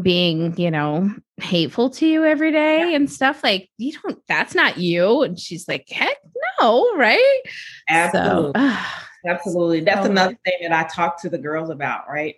being, 0.00 0.56
you 0.56 0.70
know, 0.70 1.10
hateful 1.38 1.90
to 1.90 2.06
you 2.06 2.24
every 2.24 2.52
day 2.52 2.90
yeah. 2.90 2.96
and 2.96 3.10
stuff 3.10 3.42
like 3.42 3.70
you 3.78 3.92
don't 3.92 4.18
that's 4.28 4.54
not 4.54 4.76
you 4.76 5.22
and 5.22 5.38
she's 5.38 5.66
like 5.66 5.88
heck 5.88 6.16
no 6.60 6.94
right? 6.96 7.40
Absolutely. 7.88 8.52
so, 8.54 8.66
uh, 8.66 8.84
absolutely. 9.26 9.80
That's 9.80 10.04
so 10.04 10.10
another 10.10 10.38
thing 10.44 10.58
that 10.62 10.72
i 10.72 10.88
talk 10.88 11.20
to 11.22 11.30
the 11.30 11.38
girls 11.38 11.70
about 11.70 12.08
right? 12.08 12.36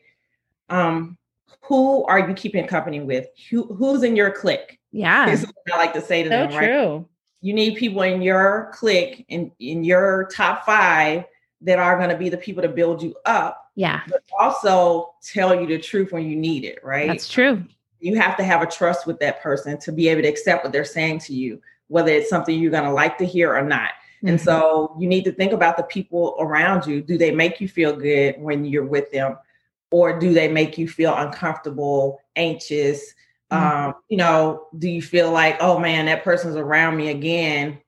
Um 0.68 1.18
who 1.62 2.04
are 2.04 2.28
you 2.28 2.34
keeping 2.34 2.66
company 2.66 3.00
with? 3.00 3.26
Who, 3.50 3.62
who's 3.74 4.02
in 4.02 4.16
your 4.16 4.30
clique? 4.30 4.80
Yeah. 4.90 5.28
Is 5.28 5.46
what 5.46 5.74
i 5.74 5.76
like 5.78 5.94
to 5.94 6.00
say 6.00 6.22
to 6.22 6.28
so 6.28 6.30
them 6.30 6.50
true. 6.50 6.96
right 6.96 7.04
you 7.42 7.52
need 7.52 7.76
people 7.76 8.02
in 8.02 8.22
your 8.22 8.70
clique 8.72 9.26
in 9.28 9.52
in 9.58 9.84
your 9.84 10.28
top 10.32 10.64
five 10.64 11.24
that 11.60 11.78
are 11.78 11.98
going 11.98 12.08
to 12.08 12.16
be 12.16 12.28
the 12.28 12.36
people 12.36 12.62
to 12.62 12.68
build 12.68 13.02
you 13.02 13.14
up 13.26 13.61
yeah 13.74 14.02
but 14.08 14.22
also 14.38 15.14
tell 15.22 15.58
you 15.58 15.66
the 15.66 15.78
truth 15.78 16.12
when 16.12 16.26
you 16.26 16.36
need 16.36 16.64
it 16.64 16.78
right 16.84 17.08
that's 17.08 17.28
true 17.28 17.64
you 18.02 18.16
have 18.20 18.36
to 18.36 18.44
have 18.44 18.62
a 18.62 18.66
trust 18.66 19.06
with 19.06 19.18
that 19.20 19.40
person 19.40 19.78
to 19.78 19.92
be 19.92 20.08
able 20.08 20.22
to 20.22 20.28
accept 20.28 20.64
what 20.64 20.72
they're 20.72 20.84
saying 20.84 21.20
to 21.20 21.34
you, 21.34 21.60
whether 21.86 22.10
it's 22.10 22.28
something 22.28 22.58
you're 22.58 22.70
going 22.70 22.84
to 22.84 22.92
like 22.92 23.16
to 23.18 23.24
hear 23.24 23.54
or 23.54 23.62
not. 23.62 23.90
Mm-hmm. 23.90 24.28
And 24.28 24.40
so 24.40 24.94
you 24.98 25.06
need 25.06 25.24
to 25.24 25.32
think 25.32 25.52
about 25.52 25.76
the 25.76 25.84
people 25.84 26.36
around 26.40 26.84
you. 26.84 27.00
Do 27.00 27.16
they 27.16 27.30
make 27.30 27.60
you 27.60 27.68
feel 27.68 27.94
good 27.94 28.40
when 28.40 28.64
you're 28.64 28.84
with 28.84 29.10
them? 29.12 29.38
Or 29.92 30.18
do 30.18 30.34
they 30.34 30.48
make 30.48 30.76
you 30.78 30.88
feel 30.88 31.14
uncomfortable, 31.14 32.20
anxious? 32.34 33.14
Mm-hmm. 33.52 33.86
Um, 33.88 33.94
you 34.08 34.16
know, 34.16 34.66
do 34.78 34.88
you 34.88 35.00
feel 35.00 35.30
like, 35.30 35.56
oh 35.60 35.78
man, 35.78 36.06
that 36.06 36.24
person's 36.24 36.56
around 36.56 36.96
me 36.96 37.10
again? 37.10 37.78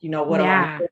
You 0.00 0.10
know, 0.10 0.24
what 0.24 0.40
yeah. 0.40 0.74
am 0.76 0.82
I? 0.82 0.86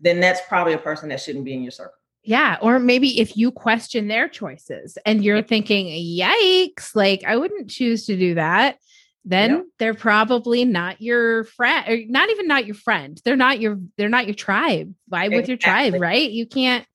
Then 0.00 0.20
that's 0.20 0.40
probably 0.48 0.74
a 0.74 0.78
person 0.78 1.08
that 1.08 1.20
shouldn't 1.20 1.46
be 1.46 1.54
in 1.54 1.62
your 1.62 1.72
circle. 1.72 1.97
Yeah. 2.22 2.58
Or 2.60 2.78
maybe 2.78 3.20
if 3.20 3.36
you 3.36 3.50
question 3.50 4.08
their 4.08 4.28
choices 4.28 4.98
and 5.06 5.24
you're 5.24 5.42
thinking, 5.42 5.86
yikes, 5.86 6.94
like 6.94 7.24
I 7.24 7.36
wouldn't 7.36 7.70
choose 7.70 8.06
to 8.06 8.16
do 8.16 8.34
that, 8.34 8.76
then 9.24 9.70
they're 9.78 9.94
probably 9.94 10.64
not 10.64 11.02
your 11.02 11.44
friend, 11.44 11.88
or 11.88 11.98
not 12.08 12.30
even 12.30 12.46
not 12.46 12.66
your 12.66 12.74
friend. 12.74 13.20
They're 13.24 13.36
not 13.36 13.60
your, 13.60 13.78
they're 13.96 14.08
not 14.08 14.26
your 14.26 14.34
tribe. 14.34 14.94
Why 15.08 15.24
exactly. 15.24 15.36
with 15.36 15.48
your 15.48 15.56
tribe, 15.58 15.94
right? 16.00 16.30
You 16.30 16.46
can't, 16.46 16.86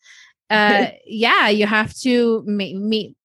uh, 0.49 0.87
yeah, 1.05 1.49
you 1.49 1.67
have 1.67 1.93
to 1.99 2.43
meet, 2.45 2.75
meet 2.75 3.15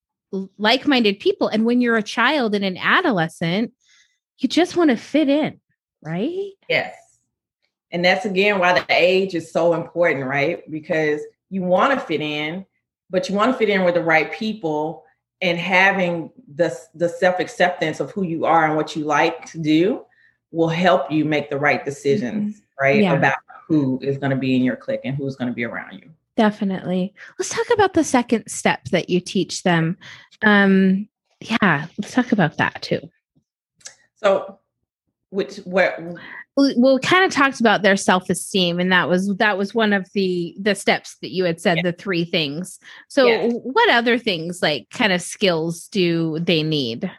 like 0.58 0.86
minded 0.86 1.20
people. 1.20 1.48
And 1.48 1.64
when 1.64 1.80
you're 1.80 1.96
a 1.96 2.02
child 2.02 2.54
and 2.54 2.64
an 2.64 2.76
adolescent, 2.76 3.72
you 4.38 4.48
just 4.48 4.76
want 4.76 4.90
to 4.90 4.96
fit 4.96 5.28
in, 5.28 5.60
right? 6.02 6.52
Yes. 6.68 6.94
And 7.90 8.04
that's 8.04 8.26
again 8.26 8.58
why 8.58 8.78
the 8.78 8.86
age 8.90 9.34
is 9.34 9.50
so 9.50 9.74
important, 9.74 10.26
right? 10.26 10.70
Because 10.70 11.22
you 11.50 11.62
want 11.62 11.98
to 11.98 12.04
fit 12.04 12.20
in, 12.20 12.64
but 13.10 13.28
you 13.28 13.34
want 13.34 13.52
to 13.52 13.58
fit 13.58 13.68
in 13.68 13.84
with 13.84 13.94
the 13.94 14.02
right 14.02 14.32
people 14.32 15.04
and 15.40 15.58
having 15.58 16.30
the, 16.54 16.76
the 16.94 17.08
self-acceptance 17.08 18.00
of 18.00 18.10
who 18.10 18.22
you 18.22 18.44
are 18.44 18.66
and 18.66 18.76
what 18.76 18.96
you 18.96 19.04
like 19.04 19.46
to 19.46 19.58
do 19.58 20.04
will 20.50 20.68
help 20.68 21.10
you 21.10 21.24
make 21.24 21.50
the 21.50 21.58
right 21.58 21.84
decisions, 21.84 22.56
mm-hmm. 22.56 22.84
right? 22.84 23.02
Yeah. 23.02 23.14
About 23.14 23.38
who 23.66 23.98
is 24.02 24.18
going 24.18 24.30
to 24.30 24.36
be 24.36 24.56
in 24.56 24.62
your 24.62 24.76
clique 24.76 25.02
and 25.04 25.14
who's 25.16 25.36
going 25.36 25.48
to 25.48 25.54
be 25.54 25.64
around 25.64 25.92
you. 25.92 26.10
Definitely. 26.36 27.14
Let's 27.38 27.50
talk 27.50 27.66
about 27.72 27.94
the 27.94 28.04
second 28.04 28.48
step 28.48 28.84
that 28.86 29.10
you 29.10 29.20
teach 29.20 29.62
them. 29.62 29.98
Um, 30.42 31.08
yeah, 31.40 31.86
let's 31.98 32.14
talk 32.14 32.32
about 32.32 32.56
that 32.56 32.80
too. 32.80 33.10
So, 34.16 34.58
which 35.30 35.56
where 35.58 36.16
well 36.56 36.98
kind 36.98 37.24
of 37.24 37.30
talked 37.30 37.60
about 37.60 37.82
their 37.82 37.96
self-esteem 37.96 38.80
and 38.80 38.90
that 38.90 39.08
was 39.08 39.34
that 39.36 39.56
was 39.56 39.74
one 39.74 39.92
of 39.92 40.08
the 40.12 40.56
the 40.60 40.74
steps 40.74 41.16
that 41.22 41.30
you 41.30 41.44
had 41.44 41.60
said 41.60 41.76
yeah. 41.76 41.82
the 41.82 41.92
three 41.92 42.24
things 42.24 42.78
so 43.08 43.26
yeah. 43.26 43.48
what 43.48 43.90
other 43.90 44.18
things 44.18 44.60
like 44.62 44.88
kind 44.90 45.12
of 45.12 45.22
skills 45.22 45.88
do 45.88 46.38
they 46.40 46.62
need 46.62 47.10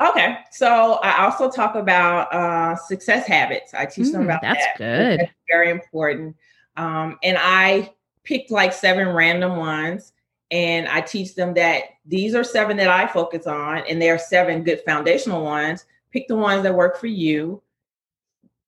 okay 0.00 0.36
so 0.52 1.00
i 1.02 1.24
also 1.24 1.50
talk 1.50 1.74
about 1.74 2.32
uh 2.32 2.76
success 2.76 3.26
habits 3.26 3.74
i 3.74 3.84
teach 3.84 4.08
mm, 4.08 4.12
them 4.12 4.22
about 4.24 4.42
that's 4.42 4.64
that. 4.64 4.78
good 4.78 5.20
that's 5.20 5.32
very 5.48 5.70
important 5.70 6.36
um 6.76 7.18
and 7.22 7.36
i 7.40 7.90
picked 8.22 8.50
like 8.50 8.72
seven 8.72 9.08
random 9.08 9.56
ones 9.56 10.12
and 10.50 10.86
i 10.88 11.00
teach 11.00 11.34
them 11.34 11.54
that 11.54 11.84
these 12.04 12.34
are 12.34 12.44
seven 12.44 12.76
that 12.76 12.88
i 12.88 13.06
focus 13.06 13.46
on 13.46 13.78
and 13.88 14.00
there 14.00 14.14
are 14.14 14.18
seven 14.18 14.62
good 14.62 14.80
foundational 14.86 15.42
ones 15.42 15.86
pick 16.16 16.28
the 16.28 16.36
ones 16.36 16.62
that 16.62 16.74
work 16.74 16.96
for 16.96 17.08
you 17.08 17.62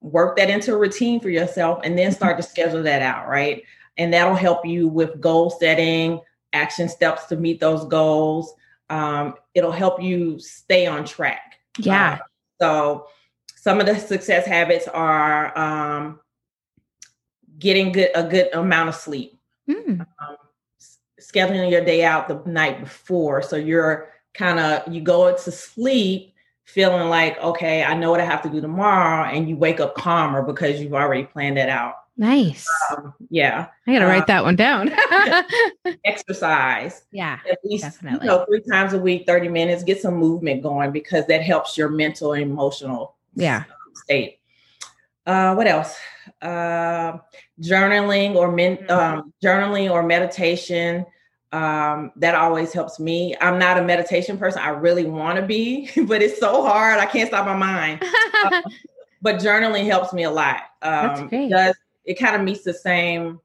work 0.00 0.37
that 0.37 0.50
into 0.50 0.75
a 0.75 0.78
routine 0.78 1.19
for 1.19 1.31
yourself 1.31 1.81
and 1.83 1.99
then 1.99 2.12
start 2.12 2.37
to 2.37 2.43
schedule 2.43 2.83
that 2.83 3.02
out, 3.02 3.28
right? 3.28 3.62
And 3.97 4.12
that'll 4.12 4.35
help 4.35 4.64
you 4.64 4.87
with 4.87 5.21
goal 5.21 5.50
setting, 5.50 6.21
action 6.52 6.88
steps 6.88 7.26
to 7.26 7.37
meet 7.37 7.59
those 7.59 7.85
goals. 7.87 8.55
Um, 8.90 9.35
it'll 9.55 9.73
help 9.73 10.00
you 10.02 10.38
stay 10.38 10.87
on 10.87 11.05
track. 11.05 11.59
Yeah. 11.78 12.19
Uh, 12.21 12.25
so 12.61 13.07
some 13.57 13.81
of 13.81 13.87
the 13.87 13.97
success 13.97 14.47
habits 14.47 14.87
are 14.88 15.57
um, 15.59 16.21
getting 17.59 17.93
good 17.93 18.11
a 18.14 18.23
good 18.23 18.55
amount 18.55 18.90
of 18.90 18.95
sleep. 18.95 19.38
Mm. 19.69 20.00
Um, 20.00 20.37
scheduling 21.21 21.71
your 21.71 21.85
day 21.85 22.05
out 22.05 22.28
the 22.28 22.40
night 22.49 22.81
before 22.81 23.43
so 23.43 23.57
you're 23.57 24.09
kind 24.33 24.59
of 24.59 24.90
you 24.90 25.00
go 25.00 25.37
to 25.37 25.50
sleep 25.50 26.33
feeling 26.68 27.08
like, 27.08 27.38
okay, 27.38 27.82
I 27.82 27.94
know 27.94 28.10
what 28.10 28.20
I 28.20 28.25
have 28.25 28.42
to 28.42 28.50
do 28.50 28.60
tomorrow, 28.60 29.25
and 29.25 29.48
you 29.48 29.56
wake 29.56 29.80
up 29.80 29.94
calmer 29.94 30.42
because 30.42 30.80
you've 30.80 30.92
already 30.92 31.25
planned 31.25 31.58
it 31.58 31.70
out. 31.70 31.94
Nice. 32.18 32.66
Um, 32.90 33.14
yeah. 33.30 33.68
I 33.87 33.92
got 33.92 34.00
to 34.00 34.04
write 34.04 34.22
um, 34.22 34.25
that 34.26 34.44
one 34.44 34.56
down. 34.56 34.90
exercise. 36.04 37.04
Yeah. 37.10 37.38
At 37.50 37.58
least 37.64 37.84
definitely. 37.84 38.26
you 38.26 38.32
know, 38.32 38.44
three 38.44 38.60
times 38.70 38.92
a 38.92 38.98
week, 38.98 39.25
30 39.25 39.48
minutes, 39.48 39.82
get 39.82 40.02
some 40.02 40.14
movement 40.14 40.62
going 40.62 40.92
because 40.92 41.26
that 41.28 41.42
helps 41.42 41.78
your 41.78 41.88
mental 41.88 42.34
and 42.34 42.42
emotional 42.42 43.14
yeah. 43.34 43.64
state. 43.94 44.40
Uh, 45.25 45.54
what 45.54 45.68
else? 45.68 45.96
Uh, 46.42 47.18
journaling 47.62 48.34
or 48.34 48.52
men, 48.52 48.76
mm-hmm. 48.78 48.90
um, 48.90 49.32
journaling 49.42 49.90
or 49.90 50.02
meditation 50.02 51.06
um, 51.52 52.12
that 52.17 52.35
always 52.35 52.73
helps 52.73 53.00
me. 53.00 53.35
I'm 53.40 53.59
not 53.59 53.78
a 53.78 53.83
meditation 53.83 54.38
person. 54.38 54.61
I 54.61 54.71
really 54.71 55.05
want 55.05 55.37
to 55.37 55.43
be, 55.43 55.90
but 56.07 56.23
it's 56.23 56.38
so 56.38 56.64
hard. 56.64 56.99
I 56.99 57.07
can't 57.07 57.28
stop 57.28 57.47
my 57.47 57.57
mind. 57.57 58.02
uh, 58.45 58.62
but 59.23 59.37
journaling 59.37 59.87
helps 59.87 60.12
me 60.12 60.25
a 60.25 60.31
lot. 60.31 60.62
Um, 60.83 61.28
it 61.33 61.50
does 61.50 61.75
it 62.09 62.19
kind 62.19 62.35
of 62.35 62.43
meets 62.43 62.64
the 62.64 62.73
same 62.73 63.38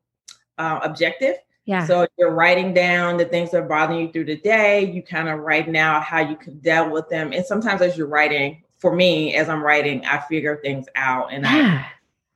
uh, 0.57 0.79
objective. 0.83 1.35
Yeah. 1.65 1.85
So 1.85 2.07
you're 2.17 2.33
writing 2.33 2.73
down 2.73 3.17
the 3.17 3.25
things 3.25 3.51
that 3.51 3.63
are 3.63 3.67
bothering 3.67 3.99
you 3.99 4.11
through 4.11 4.25
the 4.25 4.37
day. 4.37 4.89
You 4.89 5.03
kind 5.03 5.29
of 5.29 5.39
writing 5.39 5.77
out 5.77 6.03
how 6.03 6.19
you 6.19 6.35
could 6.35 6.61
deal 6.61 6.89
with 6.89 7.09
them. 7.09 7.33
And 7.33 7.45
sometimes 7.45 7.81
as 7.81 7.97
you're 7.97 8.07
writing, 8.07 8.63
for 8.79 8.95
me, 8.95 9.35
as 9.35 9.49
I'm 9.49 9.61
writing, 9.61 10.03
I 10.05 10.19
figure 10.19 10.57
things 10.57 10.87
out 10.95 11.31
and 11.31 11.43
yeah. 11.43 11.85
I, 11.85 11.91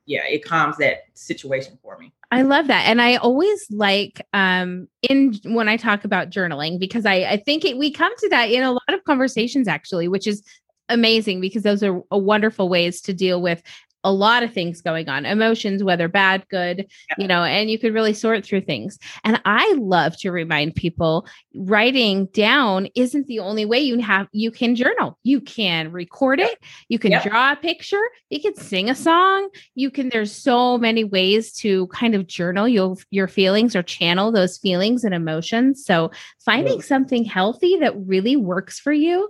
yeah, 0.08 0.26
it 0.26 0.44
calms 0.44 0.78
that 0.78 1.04
situation 1.14 1.78
for 1.84 1.98
me. 2.00 2.12
I 2.32 2.42
love 2.42 2.68
that. 2.68 2.86
And 2.88 3.02
I 3.02 3.18
always 3.18 3.68
like 3.70 4.26
um 4.34 4.88
in 5.08 5.40
when 5.44 5.70
I 5.70 5.78
talk 5.78 6.04
about 6.04 6.30
journaling 6.30 6.80
because 6.80 7.06
I 7.06 7.16
I 7.24 7.38
think 7.38 7.64
it, 7.64 7.78
we 7.78 7.92
come 7.92 8.16
to 8.18 8.30
that 8.30 8.50
in 8.50 8.64
a 8.64 8.72
lot 8.72 8.94
of 8.94 9.04
conversations 9.04 9.68
actually, 9.68 10.08
which 10.08 10.26
is 10.26 10.44
amazing 10.90 11.42
because 11.42 11.64
those 11.64 11.84
are 11.84 12.02
wonderful 12.12 12.70
ways 12.70 13.02
to 13.02 13.14
deal 13.14 13.42
with 13.42 13.62
a 14.08 14.12
lot 14.12 14.42
of 14.42 14.54
things 14.54 14.82
going 14.82 15.10
on 15.10 15.26
emotions 15.26 15.84
whether 15.84 16.08
bad 16.08 16.48
good 16.50 16.86
yeah. 17.10 17.16
you 17.18 17.28
know 17.28 17.44
and 17.44 17.70
you 17.70 17.78
could 17.78 17.94
really 17.94 18.14
sort 18.14 18.46
through 18.46 18.62
things. 18.62 18.98
And 19.24 19.42
i 19.46 19.74
love 19.78 20.18
to 20.20 20.32
remind 20.32 20.76
people 20.76 21.28
writing 21.54 22.28
down 22.28 22.88
isn't 22.96 23.28
the 23.28 23.40
only 23.40 23.66
way 23.66 23.80
you 23.80 24.00
have 24.00 24.28
you 24.32 24.52
can 24.52 24.76
journal. 24.76 25.18
You 25.24 25.42
can 25.42 25.92
record 25.92 26.40
it. 26.40 26.58
You 26.88 27.00
can 27.00 27.20
draw 27.22 27.52
a 27.52 27.56
picture. 27.56 28.02
You 28.30 28.42
can 28.42 28.56
sing 28.56 28.90
a 28.90 28.96
song. 28.96 29.50
You 29.76 29.92
can 29.92 30.10
there's 30.10 30.32
so 30.32 30.78
many 30.78 31.04
ways 31.04 31.52
to 31.54 31.88
kind 31.88 32.16
of 32.16 32.28
journal 32.28 32.68
your 32.68 32.96
your 33.12 33.28
feelings 33.28 33.76
or 33.76 33.84
channel 33.84 34.32
those 34.32 34.58
feelings 34.58 35.04
and 35.04 35.14
emotions. 35.14 35.84
So 35.86 36.12
finding 36.40 36.82
something 36.82 37.26
healthy 37.26 37.78
that 37.78 37.94
really 38.06 38.38
works 38.38 38.80
for 38.80 38.94
you 38.94 39.30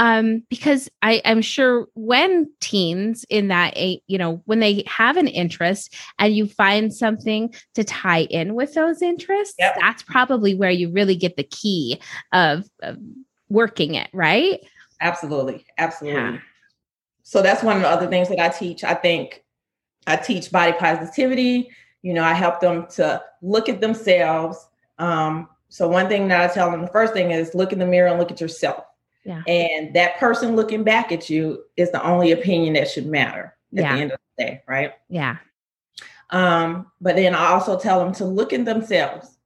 um, 0.00 0.42
because 0.48 0.88
I, 1.02 1.16
am 1.26 1.42
sure 1.42 1.86
when 1.92 2.50
teens 2.60 3.26
in 3.28 3.48
that 3.48 3.74
eight, 3.76 4.02
you 4.06 4.16
know, 4.16 4.42
when 4.46 4.58
they 4.58 4.82
have 4.86 5.18
an 5.18 5.28
interest 5.28 5.94
and 6.18 6.34
you 6.34 6.46
find 6.46 6.92
something 6.92 7.52
to 7.74 7.84
tie 7.84 8.22
in 8.22 8.54
with 8.54 8.72
those 8.72 9.02
interests, 9.02 9.56
yep. 9.58 9.76
that's 9.78 10.02
probably 10.02 10.54
where 10.54 10.70
you 10.70 10.90
really 10.90 11.16
get 11.16 11.36
the 11.36 11.44
key 11.44 12.00
of, 12.32 12.64
of 12.82 12.96
working 13.50 13.94
it, 13.94 14.08
right? 14.14 14.60
Absolutely, 15.02 15.66
absolutely. 15.76 16.18
Yeah. 16.18 16.38
So 17.22 17.42
that's 17.42 17.62
one 17.62 17.76
of 17.76 17.82
the 17.82 17.88
other 17.88 18.06
things 18.06 18.30
that 18.30 18.40
I 18.40 18.48
teach. 18.48 18.82
I 18.82 18.94
think 18.94 19.44
I 20.06 20.16
teach 20.16 20.50
body 20.50 20.72
positivity. 20.72 21.68
You 22.00 22.14
know, 22.14 22.24
I 22.24 22.32
help 22.32 22.60
them 22.60 22.86
to 22.92 23.22
look 23.42 23.68
at 23.68 23.82
themselves. 23.82 24.66
Um, 24.98 25.46
so 25.68 25.88
one 25.88 26.08
thing 26.08 26.28
that 26.28 26.50
I 26.50 26.54
tell 26.54 26.70
them, 26.70 26.80
the 26.80 26.88
first 26.88 27.12
thing 27.12 27.32
is 27.32 27.54
look 27.54 27.74
in 27.74 27.78
the 27.78 27.86
mirror 27.86 28.08
and 28.08 28.18
look 28.18 28.30
at 28.30 28.40
yourself 28.40 28.84
yeah. 29.24 29.42
And 29.46 29.94
that 29.94 30.18
person 30.18 30.56
looking 30.56 30.82
back 30.82 31.12
at 31.12 31.28
you 31.28 31.64
is 31.76 31.90
the 31.90 32.02
only 32.02 32.32
opinion 32.32 32.74
that 32.74 32.90
should 32.90 33.06
matter 33.06 33.56
at 33.76 33.82
yeah. 33.82 33.94
the 33.94 34.00
end 34.00 34.12
of 34.12 34.18
the 34.36 34.44
day, 34.44 34.62
right? 34.66 34.92
Yeah. 35.08 35.36
Um, 36.30 36.86
but 37.00 37.16
then 37.16 37.34
I 37.34 37.46
also 37.46 37.78
tell 37.78 37.98
them 38.02 38.14
to 38.14 38.24
look 38.24 38.52
in 38.52 38.64
themselves, 38.64 39.36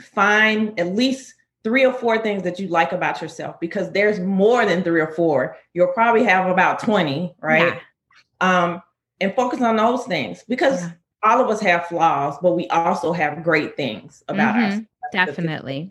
find 0.00 0.78
at 0.78 0.94
least 0.94 1.34
three 1.62 1.84
or 1.84 1.92
four 1.92 2.18
things 2.18 2.42
that 2.44 2.58
you 2.60 2.68
like 2.68 2.92
about 2.92 3.20
yourself 3.20 3.58
because 3.60 3.90
there's 3.90 4.20
more 4.20 4.64
than 4.64 4.82
three 4.82 5.00
or 5.00 5.12
four. 5.12 5.56
You'll 5.74 5.92
probably 5.92 6.24
have 6.24 6.48
about 6.48 6.78
20, 6.78 7.34
right? 7.40 7.74
Yeah. 7.74 7.80
Um, 8.40 8.82
and 9.20 9.34
focus 9.34 9.60
on 9.62 9.76
those 9.76 10.04
things 10.04 10.44
because 10.48 10.82
yeah. 10.82 10.92
all 11.24 11.42
of 11.42 11.50
us 11.50 11.60
have 11.60 11.86
flaws, 11.86 12.36
but 12.40 12.52
we 12.52 12.68
also 12.68 13.12
have 13.12 13.42
great 13.42 13.76
things 13.76 14.22
about 14.28 14.54
mm-hmm. 14.54 14.78
us. 14.78 14.84
Definitely 15.12 15.90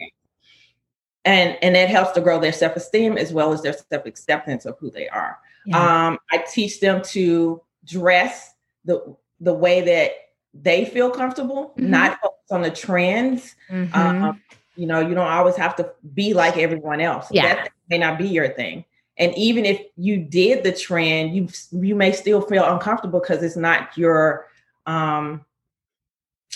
and 1.26 1.58
and 1.62 1.76
that 1.76 1.90
helps 1.90 2.12
to 2.12 2.22
grow 2.22 2.40
their 2.40 2.54
self-esteem 2.54 3.18
as 3.18 3.34
well 3.34 3.52
as 3.52 3.62
their 3.64 3.74
self-acceptance 3.74 4.66
of 4.66 4.78
who 4.80 4.90
they 4.92 5.10
are. 5.10 5.40
Yeah. 5.66 6.08
um, 6.08 6.20
i 6.32 6.38
teach 6.38 6.80
them 6.80 7.02
to 7.02 7.60
dress 7.86 8.54
the 8.86 9.16
the 9.40 9.54
way 9.54 9.82
that 9.82 10.12
they 10.54 10.86
feel 10.86 11.10
comfortable 11.10 11.74
mm-hmm. 11.76 11.90
not 11.90 12.20
focus 12.22 12.52
on 12.52 12.62
the 12.62 12.70
trends. 12.70 13.56
Mm-hmm. 13.70 13.96
um, 13.96 14.42
you 14.76 14.86
know 14.86 15.00
you 15.00 15.16
don't 15.16 15.28
always 15.28 15.56
have 15.56 15.76
to 15.78 15.92
be 16.14 16.34
like 16.34 16.58
everyone 16.58 17.02
else. 17.02 17.28
Yeah. 17.32 17.56
that 17.56 17.70
may 17.90 17.98
not 17.98 18.18
be 18.18 18.28
your 18.28 18.50
thing. 18.50 18.86
And 19.18 19.34
even 19.36 19.66
if 19.66 19.82
you 19.96 20.18
did 20.18 20.64
the 20.64 20.72
trend 20.72 21.36
you 21.36 21.48
you 21.72 21.96
may 21.96 22.12
still 22.12 22.42
feel 22.42 22.64
uncomfortable 22.72 23.20
because 23.20 23.42
it's 23.42 23.58
not 23.58 23.98
your 23.98 24.48
um 24.86 25.44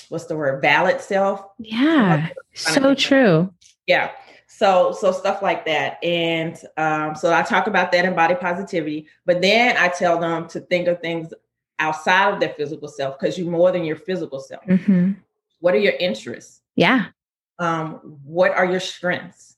what's 0.10 0.26
the 0.26 0.38
word? 0.38 0.62
Valid 0.62 1.02
self. 1.02 1.44
Yeah. 1.58 2.30
So 2.54 2.94
true. 2.94 3.52
Yeah 3.88 4.12
so 4.60 4.92
so 4.92 5.14
stuff 5.14 5.42
like 5.42 5.66
that. 5.66 6.04
And 6.04 6.60
um, 6.76 7.16
so 7.16 7.34
i 7.34 7.42
talk 7.42 7.68
about 7.68 7.92
that 7.94 8.04
in 8.04 8.14
body 8.14 8.36
positivity 8.36 9.08
but 9.26 9.42
then 9.42 9.78
i 9.78 9.88
tell 9.88 10.20
them 10.20 10.48
to 10.50 10.60
think 10.60 10.88
of 10.88 11.00
things 11.00 11.34
outside 11.80 12.34
of 12.34 12.40
their 12.42 12.50
physical 12.50 12.90
self 12.90 13.18
because 13.18 13.38
you're 13.38 13.50
more 13.50 13.72
than 13.72 13.86
your 13.86 13.96
physical 13.96 14.40
self. 14.40 14.64
Mm-hmm. 14.66 15.14
what 15.62 15.74
are 15.74 15.80
your 15.80 15.94
interests? 15.94 16.62
Yeah. 16.76 17.06
Um, 17.58 18.18
what 18.24 18.52
are 18.52 18.66
your 18.66 18.82
strengths? 18.82 19.56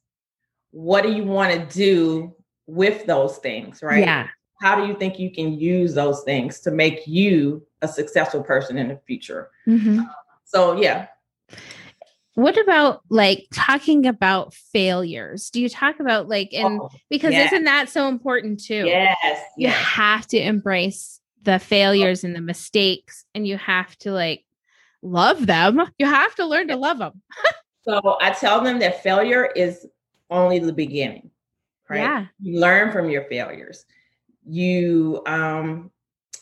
What 0.69 1.01
do 1.01 1.11
you 1.11 1.23
want 1.23 1.51
to 1.51 1.75
do 1.75 2.35
with 2.67 3.07
those 3.07 3.37
things 3.37 3.81
right? 3.81 4.03
Yeah. 4.03 4.27
How 4.61 4.79
do 4.79 4.87
you 4.87 4.95
think 4.95 5.17
you 5.17 5.31
can 5.31 5.59
use 5.59 5.95
those 5.95 6.21
things 6.21 6.59
to 6.61 6.69
make 6.69 7.07
you 7.07 7.65
a 7.81 7.87
successful 7.87 8.43
person 8.43 8.77
in 8.77 8.89
the 8.89 8.99
future? 9.07 9.49
Mm-hmm. 9.67 10.01
so 10.45 10.79
yeah 10.79 11.07
what 12.35 12.57
about 12.57 13.01
like 13.09 13.47
talking 13.51 14.05
about 14.05 14.53
failures? 14.53 15.49
Do 15.49 15.61
you 15.61 15.69
talk 15.69 15.99
about 15.99 16.29
like 16.29 16.53
and 16.53 16.79
oh, 16.81 16.89
because 17.09 17.33
yes. 17.33 17.51
isn't 17.51 17.65
that 17.65 17.89
so 17.89 18.07
important 18.07 18.63
too? 18.63 18.85
Yes, 18.85 19.41
You 19.57 19.67
yes. 19.67 19.75
have 19.75 20.27
to 20.27 20.37
embrace 20.37 21.19
the 21.43 21.59
failures 21.59 22.23
and 22.23 22.35
the 22.35 22.41
mistakes 22.41 23.25
and 23.35 23.47
you 23.47 23.57
have 23.57 23.97
to 23.99 24.11
like 24.11 24.45
love 25.01 25.45
them. 25.45 25.81
You 25.99 26.05
have 26.05 26.33
to 26.35 26.45
learn 26.45 26.69
to 26.69 26.77
love 26.77 26.99
them. 26.99 27.21
so 27.83 28.17
I 28.21 28.31
tell 28.31 28.61
them 28.61 28.79
that 28.79 29.03
failure 29.03 29.45
is 29.45 29.85
only 30.29 30.59
the 30.59 30.73
beginning. 30.73 31.31
Right? 31.89 31.99
Yeah. 31.99 32.25
You 32.39 32.61
learn 32.61 32.93
from 32.93 33.09
your 33.09 33.25
failures. 33.25 33.85
You 34.45 35.21
um 35.25 35.91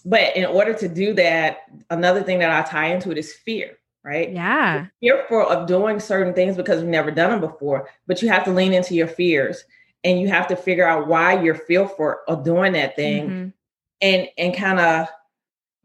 but 0.06 0.36
in 0.36 0.46
order 0.46 0.74
to 0.76 0.88
do 0.88 1.14
that, 1.16 1.64
another 1.90 2.24
thing 2.24 2.40
that 2.40 2.52
I 2.52 2.68
tie 2.70 2.94
into 2.94 3.12
it 3.12 3.18
is 3.18 3.34
fear 3.34 3.79
right? 4.04 4.32
Yeah. 4.32 4.88
You're 5.02 5.26
fearful 5.28 5.50
of 5.50 5.68
doing 5.68 6.00
certain 6.00 6.34
things 6.34 6.56
because 6.56 6.82
you've 6.82 6.90
never 6.90 7.12
done 7.12 7.32
them 7.32 7.42
before, 7.42 7.90
but 8.08 8.22
you 8.22 8.30
have 8.30 8.44
to 8.46 8.52
lean 8.52 8.74
into 8.74 8.96
your 8.96 9.08
fears 9.08 9.64
and 10.04 10.20
you 10.20 10.28
have 10.28 10.48
to 10.48 10.56
figure 10.56 10.88
out 10.88 11.08
why 11.08 11.42
you're 11.42 11.56
fearful 11.56 12.16
of 12.28 12.44
doing 12.44 12.74
that 12.74 12.96
thing 12.96 13.24
mm-hmm. 13.30 13.50
and 14.02 14.30
and 14.38 14.56
kind 14.56 14.80
of 14.80 15.08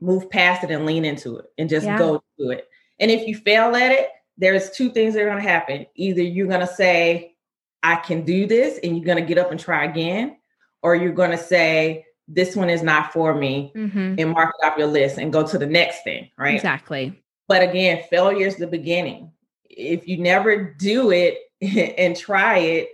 move 0.00 0.28
past 0.30 0.64
it 0.64 0.71
and 0.71 0.87
lean 0.87 1.04
into 1.04 1.38
it 1.38 1.47
and 1.59 1.68
just 1.68 1.87
yeah. 1.87 1.99
go 1.99 2.23
to 2.38 2.50
it. 2.50 2.68
And 3.00 3.11
if 3.11 3.26
you 3.26 3.37
fail 3.37 3.75
at 3.75 3.90
it, 3.90 4.09
there's 4.37 4.71
two 4.71 4.90
things 4.90 5.14
that 5.14 5.23
are 5.23 5.28
going 5.28 5.42
to 5.42 5.49
happen. 5.49 5.87
Either 5.94 6.23
you're 6.23 6.47
going 6.47 6.61
to 6.61 6.66
say, 6.66 7.37
I 7.83 7.97
can 7.97 8.25
do 8.25 8.47
this, 8.47 8.78
and 8.83 8.97
you're 8.97 9.04
going 9.04 9.23
to 9.23 9.26
get 9.26 9.38
up 9.38 9.50
and 9.50 9.61
try 9.61 9.85
again, 9.85 10.38
or 10.83 10.94
you're 10.94 11.12
going 11.12 11.30
to 11.30 11.38
say, 11.38 12.06
this 12.26 12.56
one 12.56 12.71
is 12.71 12.83
not 12.83 13.12
for 13.12 13.35
me 13.35 13.73
mm-hmm. 13.76 14.14
and 14.18 14.30
mark 14.30 14.54
it 14.59 14.66
off 14.66 14.78
your 14.78 14.87
list 14.87 15.18
and 15.18 15.33
go 15.33 15.47
to 15.47 15.59
the 15.59 15.66
next 15.66 16.02
thing, 16.04 16.30
right? 16.38 16.54
Exactly. 16.54 17.23
But 17.48 17.62
again, 17.62 18.02
failure 18.10 18.46
is 18.46 18.56
the 18.56 18.66
beginning. 18.66 19.32
If 19.68 20.08
you 20.08 20.18
never 20.18 20.74
do 20.74 21.10
it 21.10 21.38
and 21.98 22.16
try 22.16 22.58
it, 22.58 22.88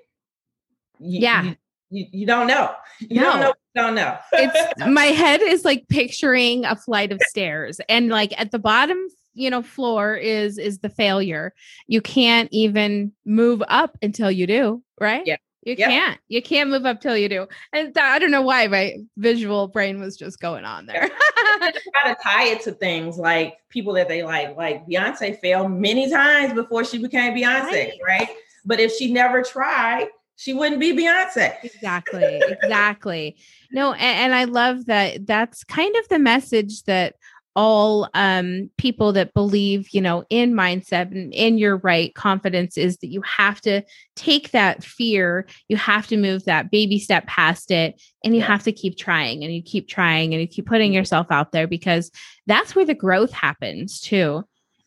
you, 0.99 1.21
yeah. 1.21 1.43
You, 1.43 1.57
you, 1.91 2.07
you 2.13 2.27
don't 2.27 2.47
know. 2.47 2.75
You 3.09 3.23
no. 3.23 3.31
don't 3.33 3.41
know. 3.41 3.55
Don't 3.75 3.95
know. 3.95 4.19
it's 4.33 4.85
my 4.87 5.07
head 5.07 5.41
is 5.41 5.65
like 5.65 5.89
picturing 5.89 6.67
a 6.67 6.77
flight 6.77 7.13
of 7.13 7.21
stairs, 7.29 7.81
and 7.89 8.11
like 8.11 8.39
at 8.39 8.51
the 8.51 8.59
bottom, 8.59 8.99
you 9.33 9.49
know, 9.49 9.63
floor 9.63 10.17
is 10.17 10.59
is 10.59 10.81
the 10.81 10.91
failure. 10.91 11.55
You 11.87 12.03
can't 12.03 12.51
even 12.53 13.13
move 13.25 13.63
up 13.69 13.97
until 14.03 14.31
you 14.31 14.47
do, 14.47 14.83
right? 15.01 15.23
Yeah. 15.25 15.37
You 15.63 15.75
yep. 15.77 15.91
can't. 15.91 16.21
You 16.29 16.41
can't 16.41 16.71
move 16.71 16.87
up 16.87 17.01
till 17.01 17.17
you 17.17 17.29
do. 17.29 17.47
And 17.73 17.97
I 17.99 18.19
don't 18.19 18.31
know 18.31 18.43
why 18.43 18.67
my 18.67 18.97
visual 19.19 19.69
brain 19.69 20.01
was 20.01 20.17
just 20.17 20.41
going 20.41 20.65
on 20.65 20.87
there. 20.87 21.11
try 21.59 21.73
to 22.07 22.17
tie 22.23 22.47
it 22.47 22.63
to 22.63 22.73
things 22.73 23.19
like 23.19 23.59
people 23.69 23.93
that 23.95 24.09
they 24.09 24.23
like. 24.23 24.57
Like 24.57 24.87
Beyonce 24.87 25.39
failed 25.39 25.71
many 25.71 26.11
times 26.11 26.55
before 26.55 26.85
she 26.85 26.99
became 26.99 27.35
Beyonce, 27.35 27.73
right? 27.73 27.93
right? 28.07 28.29
But 28.65 28.81
if 28.81 28.93
she 28.93 29.13
never 29.13 29.43
tried, 29.43 30.09
she 30.37 30.55
wouldn't 30.55 30.81
be 30.81 30.97
Beyonce. 30.97 31.63
Exactly. 31.63 32.43
Exactly. 32.63 33.37
no, 33.71 33.93
and, 33.93 34.01
and 34.01 34.35
I 34.35 34.45
love 34.45 34.87
that 34.87 35.27
that's 35.27 35.63
kind 35.65 35.95
of 35.97 36.09
the 36.09 36.19
message 36.19 36.85
that 36.85 37.17
all 37.61 38.09
um, 38.15 38.71
people 38.79 39.13
that 39.13 39.35
believe, 39.35 39.91
you 39.91 40.01
know, 40.01 40.25
in 40.31 40.55
mindset 40.55 41.13
and 41.13 41.31
in 41.35 41.59
your 41.59 41.77
right 41.77 42.15
confidence 42.15 42.79
is 42.79 42.97
that 42.97 43.09
you 43.09 43.21
have 43.21 43.61
to 43.61 43.83
take 44.17 44.51
that 44.53 44.83
fear, 44.83 45.47
you 45.69 45.77
have 45.77 46.07
to 46.07 46.17
move 46.17 46.43
that 46.47 46.71
baby 46.71 46.99
step 46.99 47.27
past 47.27 47.71
it, 47.71 48.01
and 48.25 48.35
you 48.35 48.41
have 48.41 48.63
to 48.63 48.73
keep 48.73 48.97
trying 48.97 49.45
and 49.45 49.55
you 49.55 49.63
keep 49.63 49.89
trying 49.89 50.33
and 50.33 50.41
you 50.41 50.49
keep 50.49 50.65
putting 50.65 50.95
yourself 50.95 51.27
out 51.31 51.53
there 51.53 51.67
because 51.67 52.11
that's 52.47 52.75
where 52.75 52.87
the 52.87 52.95
growth 52.95 53.33
happens 53.33 54.01
too. 54.01 54.43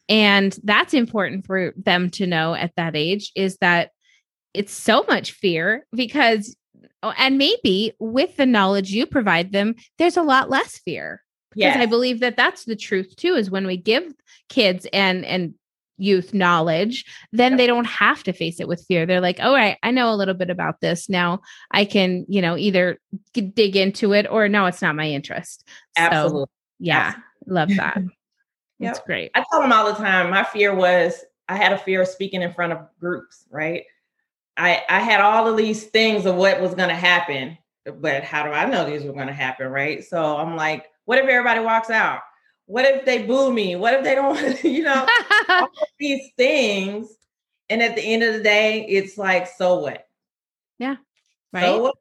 And 0.09 0.57
that's 0.63 0.95
important 0.95 1.45
for 1.45 1.75
them 1.77 2.09
to 2.11 2.25
know 2.25 2.55
at 2.55 2.73
that 2.75 2.95
age 2.95 3.31
is 3.35 3.55
that 3.57 3.91
it's 4.55 4.73
so 4.73 5.05
much 5.07 5.33
fear 5.33 5.85
because, 5.91 6.55
oh, 7.03 7.13
and 7.19 7.37
maybe 7.37 7.93
with 7.99 8.35
the 8.35 8.47
knowledge 8.47 8.89
you 8.89 9.05
provide 9.05 9.51
them, 9.51 9.75
there's 9.99 10.17
a 10.17 10.23
lot 10.23 10.49
less 10.49 10.79
fear 10.79 11.21
because 11.55 11.77
I 11.77 11.85
believe 11.85 12.19
that 12.21 12.37
that's 12.37 12.65
the 12.65 12.75
truth 12.75 13.15
too. 13.15 13.35
Is 13.35 13.51
when 13.51 13.67
we 13.67 13.77
give 13.77 14.13
kids 14.49 14.87
and 14.93 15.25
and 15.25 15.53
youth 15.97 16.33
knowledge, 16.33 17.05
then 17.31 17.55
they 17.57 17.67
don't 17.67 17.85
have 17.85 18.23
to 18.23 18.33
face 18.33 18.59
it 18.59 18.67
with 18.67 18.83
fear. 18.87 19.05
They're 19.05 19.21
like, 19.21 19.39
oh, 19.39 19.49
all 19.49 19.53
right, 19.53 19.77
I 19.83 19.91
know 19.91 20.11
a 20.11 20.15
little 20.15 20.33
bit 20.33 20.49
about 20.49 20.81
this. 20.81 21.07
Now 21.07 21.41
I 21.71 21.85
can, 21.85 22.25
you 22.27 22.41
know, 22.41 22.57
either 22.57 22.99
dig 23.33 23.75
into 23.75 24.13
it 24.13 24.27
or 24.29 24.49
no, 24.49 24.65
it's 24.65 24.81
not 24.81 24.95
my 24.95 25.09
interest. 25.09 25.67
Absolutely. 25.95 26.41
So, 26.41 26.49
yeah, 26.79 27.13
Absolutely. 27.47 27.53
love 27.53 27.69
that. 27.77 28.01
That's 28.79 28.99
yep. 28.99 29.05
great. 29.05 29.31
I 29.35 29.45
tell 29.49 29.61
them 29.61 29.71
all 29.71 29.85
the 29.85 29.97
time. 29.97 30.29
My 30.29 30.43
fear 30.43 30.75
was 30.75 31.23
I 31.47 31.55
had 31.55 31.71
a 31.71 31.77
fear 31.77 32.01
of 32.01 32.07
speaking 32.07 32.41
in 32.41 32.53
front 32.53 32.73
of 32.73 32.87
groups, 32.99 33.45
right? 33.49 33.83
I 34.57 34.83
I 34.89 34.99
had 34.99 35.21
all 35.21 35.47
of 35.47 35.57
these 35.57 35.85
things 35.85 36.25
of 36.25 36.35
what 36.35 36.59
was 36.59 36.75
going 36.75 36.89
to 36.89 36.95
happen, 36.95 37.57
but 37.85 38.23
how 38.23 38.43
do 38.43 38.49
I 38.49 38.65
know 38.65 38.85
these 38.85 39.03
were 39.03 39.13
going 39.13 39.27
to 39.27 39.33
happen, 39.33 39.67
right? 39.67 40.03
So 40.03 40.37
I'm 40.37 40.55
like, 40.55 40.87
what 41.05 41.17
if 41.17 41.25
everybody 41.25 41.59
walks 41.59 41.89
out? 41.89 42.21
What 42.65 42.85
if 42.85 43.05
they 43.05 43.23
boo 43.23 43.51
me? 43.51 43.75
What 43.75 43.93
if 43.93 44.03
they 44.03 44.15
don't, 44.15 44.63
you 44.63 44.83
know, 44.83 45.05
all 45.49 45.69
these 45.99 46.31
things. 46.37 47.09
And 47.69 47.81
at 47.81 47.95
the 47.95 48.01
end 48.01 48.23
of 48.23 48.33
the 48.33 48.43
day, 48.43 48.85
it's 48.87 49.17
like, 49.17 49.47
so 49.47 49.79
what? 49.79 50.07
Yeah. 50.79 50.97
Right. 51.51 51.63
So 51.71 51.81
what? 51.81 51.95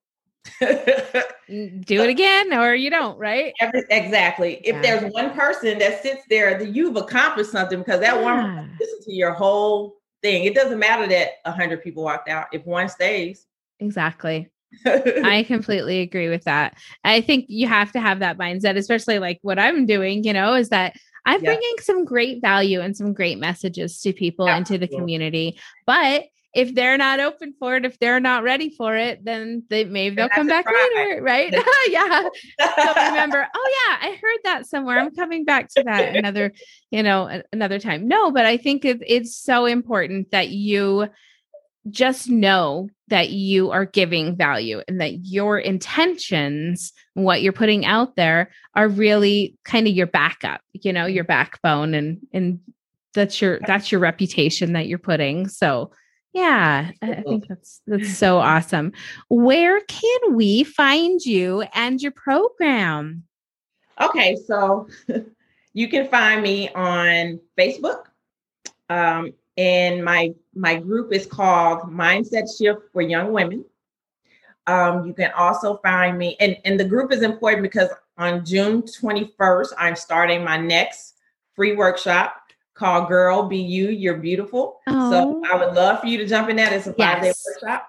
Do 1.49 2.03
it 2.03 2.11
again 2.11 2.53
or 2.53 2.75
you 2.75 2.91
don't, 2.91 3.17
right? 3.17 3.53
Every, 3.61 3.85
exactly. 3.91 4.55
If 4.65 4.75
yeah. 4.77 4.83
there's 4.83 5.13
one 5.13 5.31
person 5.31 5.79
that 5.79 6.03
sits 6.03 6.23
there, 6.29 6.59
then 6.59 6.75
you've 6.75 6.97
accomplished 6.97 7.53
something 7.53 7.79
because 7.79 8.01
that 8.01 8.17
yeah. 8.17 8.23
one 8.23 8.77
listen 8.81 8.99
to 9.05 9.13
your 9.13 9.33
whole 9.33 9.97
thing. 10.21 10.45
It 10.45 10.55
doesn't 10.55 10.81
matter 10.81 11.07
that 11.07 11.35
a 11.45 11.53
hundred 11.53 11.83
people 11.83 12.03
walked 12.03 12.29
out. 12.29 12.47
If 12.53 12.67
one 12.67 12.89
stays. 12.89 13.47
Exactly. 13.79 14.51
I 14.87 15.45
completely 15.47 16.01
agree 16.01 16.29
with 16.29 16.45
that. 16.45 16.77
I 17.05 17.21
think 17.21 17.47
you 17.49 17.67
have 17.67 17.93
to 17.93 18.01
have 18.01 18.21
that 18.21 18.39
mindset, 18.39 18.77
especially 18.77 19.19
like 19.19 19.39
what 19.43 19.59
I'm 19.59 19.87
doing, 19.87 20.25
you 20.25 20.33
know, 20.33 20.55
is 20.55 20.71
that 20.71 20.97
I'm 21.25 21.43
yeah. 21.43 21.51
bringing 21.51 21.75
some 21.81 22.05
great 22.05 22.41
value 22.41 22.81
and 22.81 22.97
some 22.97 23.13
great 23.13 23.39
messages 23.39 24.01
to 24.01 24.13
people 24.13 24.47
into 24.47 24.79
the 24.79 24.89
community. 24.89 25.59
But 25.87 26.25
if 26.55 26.75
they're 26.75 26.99
not 26.99 27.19
open 27.19 27.55
for 27.59 27.77
it, 27.77 27.85
if 27.85 27.99
they're 27.99 28.21
not 28.21 28.43
ready 28.43 28.69
for 28.69 28.95
it, 28.95 29.25
then 29.25 29.63
they 29.71 29.85
maybe 29.85 30.17
they'll 30.17 30.29
come 30.29 30.47
back 30.47 30.67
later, 30.67 31.23
right? 31.23 31.53
yeah. 31.89 32.29
so 32.61 32.93
remember, 32.95 33.47
oh 33.55 33.75
yeah, 33.87 34.09
I 34.09 34.19
heard 34.21 34.39
that 34.45 34.67
somewhere. 34.67 34.99
I'm 34.99 35.15
coming 35.15 35.45
back 35.45 35.69
to 35.77 35.83
that 35.85 36.15
another, 36.15 36.53
you 36.91 37.03
know, 37.03 37.43
another 37.53 37.79
time. 37.79 38.07
No, 38.07 38.31
but 38.31 38.45
I 38.45 38.59
think 38.59 38.85
it, 38.85 39.03
it's 39.07 39.35
so 39.35 39.65
important 39.65 40.31
that 40.31 40.51
you 40.51 41.09
just 41.89 42.29
know 42.29 42.89
that 43.13 43.29
you 43.29 43.71
are 43.71 43.85
giving 43.85 44.35
value 44.35 44.81
and 44.89 44.99
that 44.99 45.27
your 45.27 45.59
intentions, 45.59 46.95
what 47.13 47.43
you're 47.43 47.53
putting 47.53 47.85
out 47.85 48.17
there, 48.17 48.51
are 48.75 48.89
really 48.89 49.55
kind 49.67 49.87
of 49.87 49.93
your 49.93 50.07
backup, 50.07 50.63
you 50.73 50.95
know, 50.95 51.05
your 51.05 51.23
backbone 51.23 51.93
and 51.93 52.27
and 52.33 52.59
that's 53.13 53.39
your 53.43 53.61
that's 53.67 53.93
your 53.93 54.01
reputation 54.01 54.73
that 54.73 54.87
you're 54.87 54.99
putting. 54.99 55.47
So 55.47 55.91
yeah, 56.33 56.91
I 57.03 57.17
think 57.21 57.49
that's 57.49 57.83
that's 57.87 58.17
so 58.17 58.39
awesome. 58.39 58.93
Where 59.29 59.83
can 59.83 60.35
we 60.35 60.65
find 60.65 61.21
you 61.21 61.65
and 61.75 62.01
your 62.01 62.13
program? 62.13 63.25
Okay, 64.01 64.39
so 64.47 64.89
you 65.75 65.89
can 65.91 66.09
find 66.09 66.43
me 66.43 66.71
on 66.71 67.41
Facebook. 67.59 68.05
Um, 68.89 69.35
and 69.57 70.05
my 70.05 70.35
my 70.55 70.77
group 70.77 71.13
is 71.13 71.27
called 71.27 71.91
Mindset 71.91 72.47
Shift 72.57 72.83
for 72.93 73.03
Young 73.03 73.33
Women. 73.33 73.65
Um, 74.67 75.07
you 75.07 75.13
can 75.13 75.33
also 75.33 75.79
find 75.79 76.17
me, 76.17 76.37
and, 76.39 76.57
and 76.65 76.79
the 76.79 76.85
group 76.85 77.13
is 77.13 77.23
important 77.23 77.63
because 77.63 77.89
on 78.17 78.45
June 78.45 78.83
21st, 78.83 79.73
I'm 79.77 79.97
starting 79.97 80.45
my 80.45 80.57
next 80.57 81.15
free 81.55 81.75
workshop 81.75 82.37
called 82.75 83.09
Girl 83.09 83.43
Be 83.45 83.59
You, 83.59 83.89
You're 83.89 84.19
Beautiful. 84.19 84.81
Oh. 84.87 85.11
So 85.11 85.43
I 85.51 85.57
would 85.57 85.75
love 85.75 86.01
for 86.01 86.07
you 86.07 86.19
to 86.19 86.27
jump 86.27 86.49
in 86.49 86.57
that. 86.57 86.73
It's 86.73 86.87
a 86.87 86.95
five 86.95 87.21
day 87.21 87.29
yes. 87.29 87.45
workshop. 87.47 87.89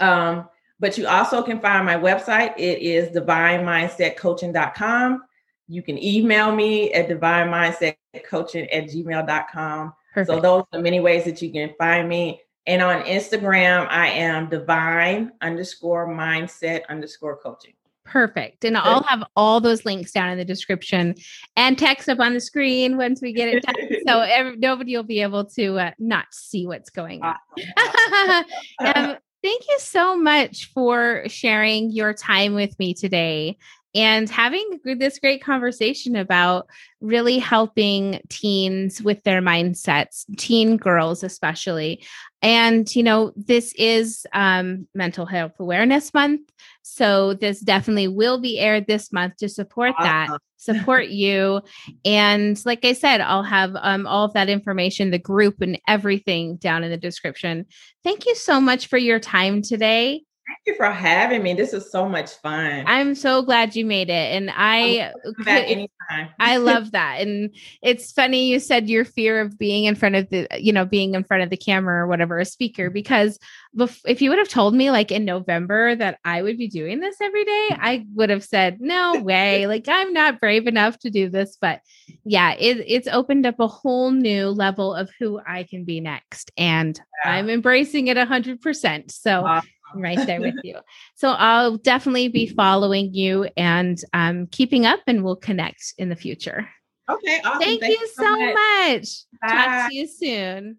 Um, 0.00 0.48
but 0.78 0.98
you 0.98 1.06
also 1.06 1.42
can 1.42 1.58
find 1.60 1.86
my 1.86 1.96
website. 1.96 2.52
It 2.58 2.82
is 2.82 3.08
divinemindsetcoaching.com. 3.16 5.22
You 5.68 5.82
can 5.82 6.02
email 6.02 6.54
me 6.54 6.92
at 6.92 7.08
divinemindsetcoaching 7.08 8.68
at 8.72 8.84
gmail.com. 8.84 9.92
Perfect. 10.16 10.34
So 10.34 10.40
those 10.40 10.64
are 10.72 10.80
many 10.80 10.98
ways 10.98 11.26
that 11.26 11.42
you 11.42 11.52
can 11.52 11.74
find 11.78 12.08
me. 12.08 12.40
And 12.66 12.80
on 12.80 13.02
Instagram, 13.02 13.86
I 13.90 14.08
am 14.08 14.48
divine 14.48 15.30
underscore 15.42 16.08
mindset 16.08 16.88
underscore 16.88 17.36
coaching. 17.36 17.74
Perfect. 18.02 18.64
And 18.64 18.78
I'll 18.78 19.02
have 19.02 19.24
all 19.36 19.60
those 19.60 19.84
links 19.84 20.12
down 20.12 20.30
in 20.30 20.38
the 20.38 20.44
description 20.44 21.16
and 21.54 21.78
text 21.78 22.08
up 22.08 22.18
on 22.18 22.32
the 22.32 22.40
screen 22.40 22.96
once 22.96 23.20
we 23.20 23.34
get 23.34 23.48
it 23.48 23.62
done. 23.62 23.74
so 24.06 24.20
every, 24.26 24.56
nobody 24.56 24.96
will 24.96 25.02
be 25.02 25.20
able 25.20 25.44
to 25.50 25.78
uh, 25.78 25.90
not 25.98 26.24
see 26.32 26.66
what's 26.66 26.88
going 26.88 27.20
on. 27.22 27.34
um, 28.80 29.16
thank 29.42 29.68
you 29.68 29.76
so 29.78 30.16
much 30.16 30.70
for 30.72 31.24
sharing 31.26 31.90
your 31.90 32.14
time 32.14 32.54
with 32.54 32.78
me 32.78 32.94
today 32.94 33.58
and 33.94 34.28
having 34.28 34.80
this 34.84 35.18
great 35.18 35.42
conversation 35.42 36.16
about 36.16 36.68
really 37.00 37.38
helping 37.38 38.20
teens 38.28 39.00
with 39.00 39.22
their 39.22 39.40
mindsets, 39.40 40.24
teen 40.36 40.76
girls 40.76 41.22
especially. 41.22 42.04
And, 42.42 42.94
you 42.94 43.02
know, 43.02 43.32
this 43.36 43.72
is 43.78 44.26
um, 44.34 44.86
Mental 44.94 45.24
Health 45.24 45.54
Awareness 45.58 46.12
Month. 46.12 46.50
So 46.82 47.34
this 47.34 47.60
definitely 47.60 48.08
will 48.08 48.38
be 48.38 48.58
aired 48.58 48.86
this 48.86 49.12
month 49.12 49.38
to 49.38 49.48
support 49.48 49.94
that, 50.00 50.28
support 50.56 51.08
you. 51.08 51.62
And 52.04 52.60
like 52.66 52.84
I 52.84 52.92
said, 52.92 53.20
I'll 53.22 53.42
have 53.42 53.74
um, 53.80 54.06
all 54.06 54.26
of 54.26 54.34
that 54.34 54.48
information, 54.50 55.10
the 55.10 55.18
group 55.18 55.62
and 55.62 55.80
everything 55.88 56.56
down 56.56 56.84
in 56.84 56.90
the 56.90 56.96
description. 56.98 57.64
Thank 58.04 58.26
you 58.26 58.34
so 58.34 58.60
much 58.60 58.88
for 58.88 58.98
your 58.98 59.18
time 59.18 59.62
today. 59.62 60.25
Thank 60.46 60.60
you 60.64 60.74
for 60.76 60.88
having 60.88 61.42
me. 61.42 61.54
This 61.54 61.72
is 61.72 61.90
so 61.90 62.08
much 62.08 62.34
fun. 62.34 62.84
I'm 62.86 63.16
so 63.16 63.42
glad 63.42 63.74
you 63.74 63.84
made 63.84 64.10
it. 64.10 64.32
And 64.32 64.48
I 64.54 65.12
oh, 65.26 65.32
anytime. 65.46 66.28
I 66.38 66.56
love 66.58 66.92
that. 66.92 67.20
And 67.20 67.50
it's 67.82 68.12
funny 68.12 68.46
you 68.46 68.60
said 68.60 68.88
your 68.88 69.04
fear 69.04 69.40
of 69.40 69.58
being 69.58 69.86
in 69.86 69.96
front 69.96 70.14
of 70.14 70.30
the, 70.30 70.46
you 70.56 70.72
know, 70.72 70.84
being 70.84 71.14
in 71.14 71.24
front 71.24 71.42
of 71.42 71.50
the 71.50 71.56
camera 71.56 72.04
or 72.04 72.06
whatever, 72.06 72.38
a 72.38 72.44
speaker, 72.44 72.90
because 72.90 73.40
bef- 73.76 74.00
if 74.06 74.22
you 74.22 74.30
would 74.30 74.38
have 74.38 74.48
told 74.48 74.72
me 74.72 74.92
like 74.92 75.10
in 75.10 75.24
November 75.24 75.96
that 75.96 76.20
I 76.24 76.42
would 76.42 76.58
be 76.58 76.68
doing 76.68 77.00
this 77.00 77.20
every 77.20 77.44
day, 77.44 77.68
I 77.72 78.06
would 78.14 78.30
have 78.30 78.44
said, 78.44 78.80
no 78.80 79.20
way. 79.20 79.66
like 79.66 79.86
I'm 79.88 80.12
not 80.12 80.38
brave 80.38 80.68
enough 80.68 80.96
to 81.00 81.10
do 81.10 81.28
this. 81.28 81.58
But 81.60 81.80
yeah, 82.24 82.52
it, 82.52 82.84
it's 82.86 83.08
opened 83.08 83.46
up 83.46 83.58
a 83.58 83.66
whole 83.66 84.12
new 84.12 84.50
level 84.50 84.94
of 84.94 85.10
who 85.18 85.40
I 85.44 85.64
can 85.64 85.84
be 85.84 86.00
next. 86.00 86.52
And 86.56 87.00
yeah. 87.24 87.32
I'm 87.32 87.50
embracing 87.50 88.06
it 88.06 88.16
a 88.16 88.26
hundred 88.26 88.60
percent. 88.60 89.10
So 89.10 89.44
I'm 89.44 89.62
right 89.94 90.26
there 90.26 90.40
with 90.40 90.56
you. 90.62 90.76
So 91.14 91.30
I'll 91.30 91.76
definitely 91.76 92.28
be 92.28 92.46
following 92.46 93.14
you 93.14 93.48
and 93.56 93.98
um, 94.12 94.46
keeping 94.48 94.86
up, 94.86 95.00
and 95.06 95.24
we'll 95.24 95.36
connect 95.36 95.94
in 95.98 96.08
the 96.08 96.16
future. 96.16 96.68
Okay. 97.08 97.40
Awesome. 97.44 97.60
Thank, 97.60 97.80
Thank 97.80 98.00
you 98.00 98.08
so 98.08 98.30
much. 98.30 99.26
much. 99.42 99.52
Talk 99.52 99.88
to 99.88 99.94
you 99.94 100.06
soon. 100.06 100.78